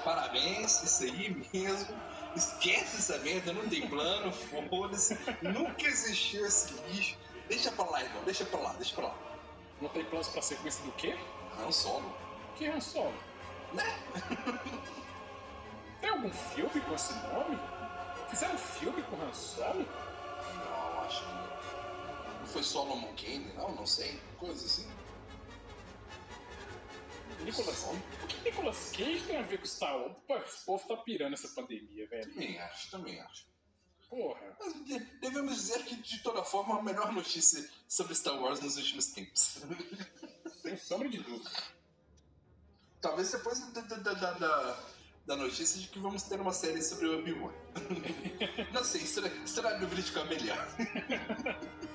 [0.03, 1.99] Parabéns, isso aí mesmo.
[2.35, 4.31] Esquece essa merda, não tem plano,
[4.69, 5.17] foda-se.
[5.41, 7.17] Nunca existiu esse lixo.
[7.47, 9.15] Deixa pra lá, irmão, deixa pra lá, deixa pra lá.
[9.81, 11.17] Não tem planos pra sequência do quê?
[11.57, 12.15] Não solo.
[12.55, 13.15] Que um solo?
[13.74, 13.84] Né?
[16.01, 17.57] Tem algum filme com esse nome?
[18.30, 19.86] Fizeram um filme com Han Solo?
[19.86, 22.39] Não, acho que não.
[22.39, 23.74] Não foi Solomon Kane, não?
[23.76, 24.20] Não sei.
[24.38, 24.88] Coisa assim.
[27.43, 28.01] Nicolas Solo?
[28.24, 30.18] O que Nicolas Cage tem a ver com Star Wars?
[30.28, 32.32] Pô, esse povo tá pirando essa pandemia, velho.
[32.32, 33.45] Também acho, também acho.
[34.09, 34.55] Porra.
[34.59, 38.78] Mas de- devemos dizer que, de toda forma, a melhor notícia sobre Star Wars nos
[38.78, 39.59] últimos tempos.
[40.61, 41.51] Sem sombra de dúvida.
[43.05, 44.31] Talvez depois da, da, da,
[45.27, 47.51] da- notícia de que vamos ter uma série sobre o Obi-Wan.
[48.73, 50.67] Não sei, será, será meu vídeo melhor?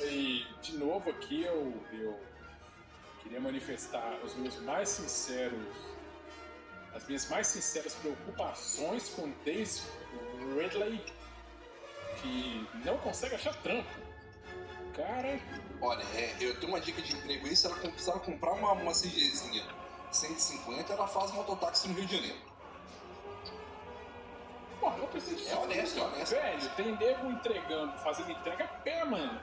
[0.00, 2.18] E, de novo, aqui eu, eu
[3.22, 5.76] queria manifestar os meus mais sinceros,
[6.94, 9.82] as minhas mais sinceras preocupações com Daisy
[10.56, 11.04] Ridley,
[12.20, 13.88] que não consegue achar trampo.
[14.96, 15.40] Cara,
[15.80, 19.64] Olha, é, eu tenho uma dica de emprego se ela, ela comprar uma, uma CGzinha
[20.10, 22.38] 150, ela faz mototáxi no Rio de Janeiro.
[24.80, 25.50] porra, eu preciso disso.
[25.50, 26.34] É honesto, é honesto.
[26.34, 29.40] Velho, tem nego entregando, fazendo entrega a pé, mano.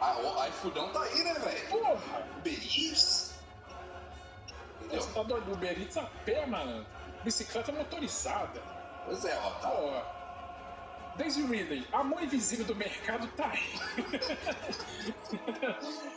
[0.00, 1.68] Ah, o iFoodão tá aí, né, velho?
[1.68, 2.26] Porra!
[2.38, 3.34] Uber Eats.
[4.80, 5.02] Entendeu?
[5.02, 5.44] Você tá doido?
[5.44, 6.86] do Uber Eats a pé, mano.
[7.22, 8.62] Bicicleta motorizada.
[9.04, 9.68] Pois é, ó, tá.
[9.68, 10.19] Porra.
[11.20, 13.74] Daisy Ridley, a mão invisível do mercado tá aí.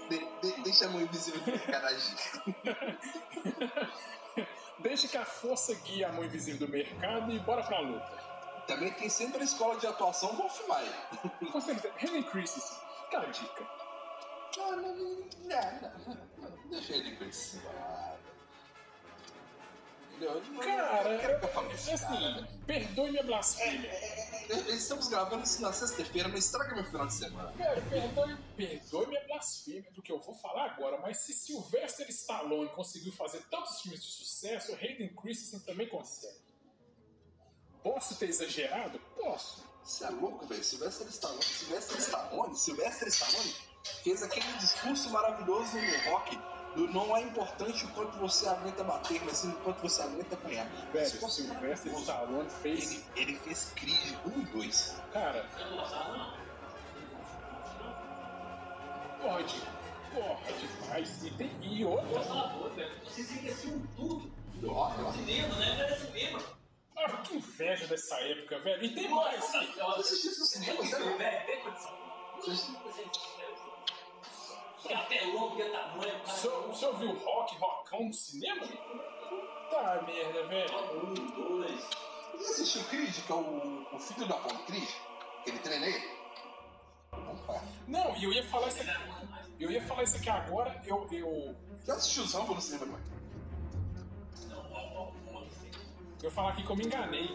[0.09, 2.15] De- de- deixa a mão invisível do mercado agir.
[4.79, 8.23] Deixa que a força guie a mão invisível do mercado e bora pra luta.
[8.65, 10.93] Também tem sempre a escola de atuação Wolf Maia.
[11.51, 13.67] Com certeza, Helen Christensen, fica a dica.
[14.55, 15.27] Não, não, não,
[16.37, 17.25] não, deixa ele com
[20.61, 22.47] Cara, eu quero assim, cara.
[22.65, 23.91] perdoe minha blasfêmia.
[24.69, 27.51] Estamos gravando isso na sexta-feira, não estraga meu final de semana.
[27.89, 33.11] Perdoe, perdoe minha blasfêmia do que eu vou falar agora, mas se Sylvester Stallone conseguiu
[33.11, 36.43] fazer tantos filmes de sucesso, Hayden Christensen também consegue.
[37.81, 38.99] Posso ter exagerado?
[39.17, 39.63] Posso.
[39.83, 40.63] Você é louco, velho?
[40.63, 43.55] Sylvester Stallone, Sylvester Stallone, Sylvester Stallone
[44.03, 46.37] fez aquele discurso maravilhoso no rock
[46.75, 50.65] não é importante o quanto você aguenta bater, mas sim o quanto você aguenta apanhar.
[50.91, 52.01] Velho, Discurso Sylvester maravilhoso.
[52.01, 52.91] Stallone fez.
[52.91, 54.95] Ele, ele fez Creed 1 e 2.
[55.11, 55.45] Cara.
[59.21, 59.61] Pode.
[60.13, 61.23] Porra, demais.
[61.23, 62.19] E, tem, e outra.
[63.03, 64.31] Vocês esqueciam tudo.
[64.67, 65.79] Ó, Cinema, né?
[65.79, 66.39] Era cinema.
[66.95, 68.83] Ah, que inveja dessa época, velho.
[68.83, 69.39] E tem mais.
[69.39, 69.97] Nossa senhora.
[69.97, 71.17] Você assistiu isso no cinema?
[71.17, 72.03] Velho, tem condição.
[72.43, 73.62] Caftelão,
[74.87, 78.67] que tamanho, O senhor, o senhor viu rock, rockão no cinema?
[78.67, 81.03] Puta merda, velho.
[81.03, 81.89] Um, dois.
[82.33, 84.89] Você assistiu Creed, que é o, o filho do Apollo Creed?
[85.43, 86.11] Que ele treina ele?
[87.11, 87.63] Opa.
[87.87, 88.91] Não, e eu ia falar isso aqui.
[89.59, 91.07] Eu ia falar isso aqui agora, eu.
[91.11, 91.55] eu
[91.85, 93.01] Já assistiu o Zambo no cinema, mãe?
[96.25, 97.29] Eu falar aqui que eu me enganei.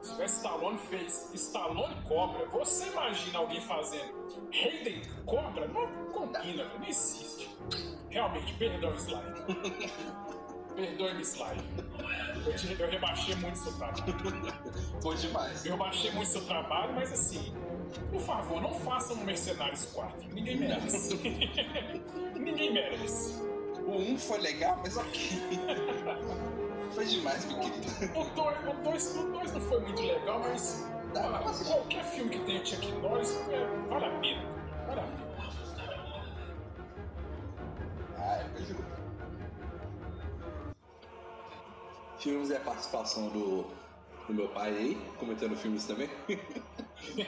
[0.00, 4.12] Se tivesse Stallone fez Stallone Cobra, você imagina alguém fazendo
[4.52, 5.68] Hayden Cobra?
[5.68, 7.48] Não combina, não existe.
[8.10, 9.22] Realmente, perdão, Sly.
[10.74, 11.56] Perdoe-me, Sly.
[12.46, 14.04] Eu, te, eu rebaixei muito seu trabalho.
[15.02, 15.64] Foi demais.
[15.66, 17.54] Eu baixei muito seu trabalho, mas assim,
[18.10, 20.28] por favor, não façam um Mercenários 4.
[20.32, 21.14] Ninguém merece.
[22.34, 23.40] Ninguém merece.
[23.86, 25.12] O 1 foi legal, mas ok.
[27.02, 28.18] foi demais, meu querido.
[28.18, 31.72] O 2 o dois, o dois não foi muito legal, mas Dá ah, assistir.
[31.72, 34.42] qualquer filme que tenha Chuck Norris é, vale a pena.
[34.86, 35.22] Vale a pena.
[38.18, 38.86] Ah, é coisa boa.
[42.18, 43.66] Tivemos aí a participação do,
[44.28, 46.08] do meu pai aí, comentando filmes também.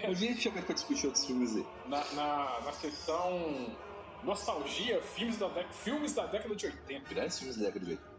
[0.08, 1.66] um dia a gente chama pra discutir outros filmes aí.
[1.86, 3.76] Na, na, na sessão
[4.22, 7.12] Nostalgia, filmes da, filmes da década de 80.
[7.12, 8.13] Grandes filmes da década de 80.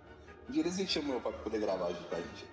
[0.48, 2.48] Um dia eles pai pra poder gravar junto com a gente.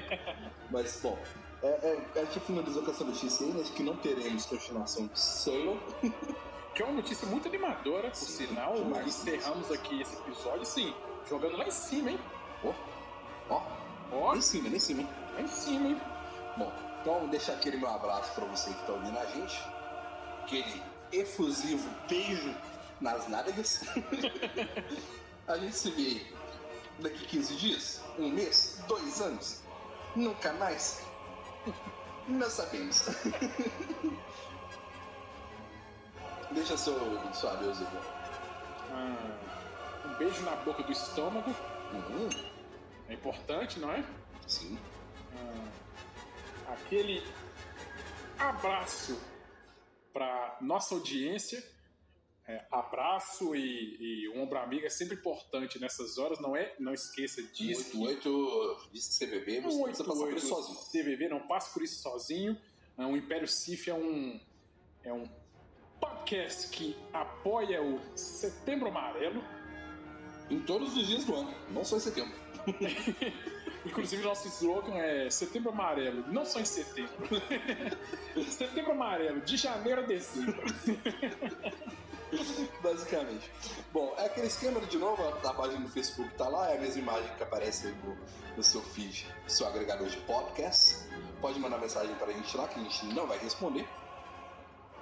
[0.70, 1.18] Mas, bom,
[1.62, 5.18] é, é, a gente finalizou com essa notícia aí, né, que não teremos continuação de
[5.18, 5.80] Solo.
[6.72, 8.74] Que é uma notícia muito animadora, por Sim, sinal.
[8.74, 9.04] demais.
[9.04, 10.94] Encerramos aqui esse episódio, sim,
[11.28, 12.20] jogando lá em cima, hein?
[12.62, 12.72] Ó,
[13.50, 13.62] ó,
[14.12, 15.08] Ó, lá em cima, lá em cima, hein?
[15.34, 16.00] lá em cima, hein?
[16.56, 19.60] Bom, então deixar aquele meu abraço pra você que tá ouvindo a gente.
[20.42, 20.80] Aquele
[21.12, 22.54] efusivo beijo
[23.00, 23.82] nas nádegas.
[25.48, 26.24] a gente se vê
[27.00, 29.62] daqui 15 dias, um mês, dois anos,
[30.14, 31.02] nunca mais.
[32.28, 33.06] Não sabemos.
[36.52, 36.94] Deixa seu,
[37.32, 37.78] seu adeus.
[38.92, 39.16] Ah,
[40.06, 41.54] um beijo na boca do estômago.
[41.92, 42.28] Uhum,
[43.08, 44.04] É importante, não é?
[44.46, 44.78] sim.
[45.36, 47.22] Ah, aquele
[48.38, 49.18] abraço
[50.12, 51.62] para nossa audiência.
[52.50, 56.74] É, abraço e, e um ombro amigo é sempre importante nessas horas, não é?
[56.80, 58.02] Não esqueça disso.
[58.02, 61.04] 88 disse que CBB, você não precisa passar por isso sozinho.
[61.04, 62.60] CVV, não passe por isso sozinho.
[62.98, 64.40] Ah, O Império Cif é um,
[65.04, 65.28] é um
[66.00, 69.44] podcast que apoia o Setembro Amarelo.
[70.50, 72.34] Em todos os dias do ano, não só em setembro.
[73.86, 77.14] Inclusive, nosso slogan é Setembro Amarelo, não só em setembro.
[78.50, 80.60] setembro Amarelo, de janeiro a dezembro.
[82.82, 83.50] Basicamente.
[83.92, 87.02] Bom, é aquele esquema de novo, a página do Facebook tá lá, é a mesma
[87.02, 88.16] imagem que aparece no,
[88.56, 90.96] no seu feed, seu agregador de podcast.
[91.40, 93.86] Pode mandar mensagem pra gente lá que a gente não vai responder.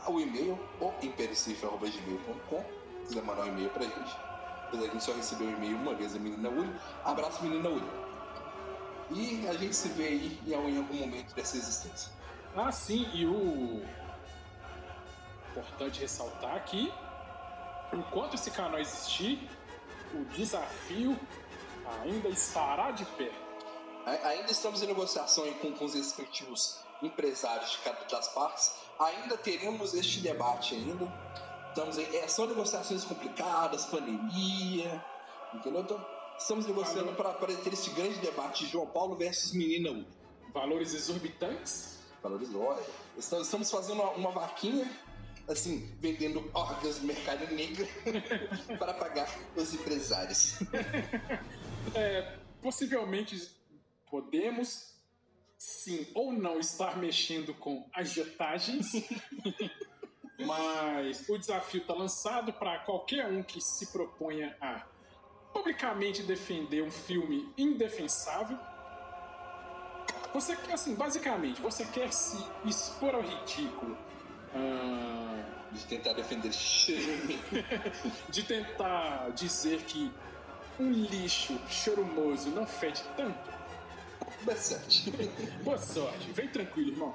[0.06, 2.64] O e-mail, ou impericifre.gmail.com.
[3.02, 4.16] Se quiser mandar um e-mail pra gente.
[4.66, 6.70] Apesar que a gente só recebeu um e-mail uma vez da menina Uri.
[7.04, 7.88] Abraço, menina Uri.
[9.10, 12.12] E a gente se vê aí em algum momento dessa existência.
[12.54, 13.82] Ah, sim, e o.
[15.50, 16.92] Importante ressaltar que,
[17.92, 19.48] enquanto esse canal existir,
[20.14, 21.18] o desafio
[22.02, 23.30] ainda estará de pé.
[24.06, 28.72] Ainda estamos em negociação com, com os respectivos empresários de cada das partes.
[28.98, 31.12] Ainda teremos este debate ainda.
[31.68, 35.04] Estamos em, é, são negociações complicadas, pandemia,
[35.54, 35.82] entendeu?
[35.82, 36.06] Então,
[36.38, 40.06] estamos negociando para ter esse grande debate de João Paulo versus Menina Uri.
[40.52, 41.98] Valores exorbitantes.
[42.22, 42.82] Valorizou, olha.
[43.16, 44.90] Estamos, estamos fazendo uma, uma vaquinha,
[45.48, 47.86] assim, vendendo órgãos no mercado negro
[48.78, 50.58] para pagar os empresários.
[51.94, 53.50] É, possivelmente
[54.10, 54.94] podemos,
[55.56, 58.92] sim ou não, estar mexendo com agietagens.
[60.38, 64.86] Mas o desafio está lançado para qualquer um que se proponha a
[65.52, 68.56] publicamente defender um filme indefensável.
[70.32, 73.96] Você quer, assim, basicamente, você quer se expor ao ridículo.
[74.54, 75.42] Ah,
[75.72, 76.50] De tentar defender
[78.30, 80.10] de tentar dizer que
[80.78, 83.58] um lixo chorumoso não fede tanto.
[84.42, 85.10] Bastante.
[85.64, 87.14] Boa sorte, vem tranquilo, irmão.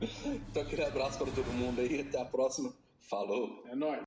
[0.00, 2.00] Então, aquele abraço para todo mundo aí.
[2.00, 2.72] Até a próxima.
[3.00, 3.64] Falou.
[3.68, 4.02] É nóis.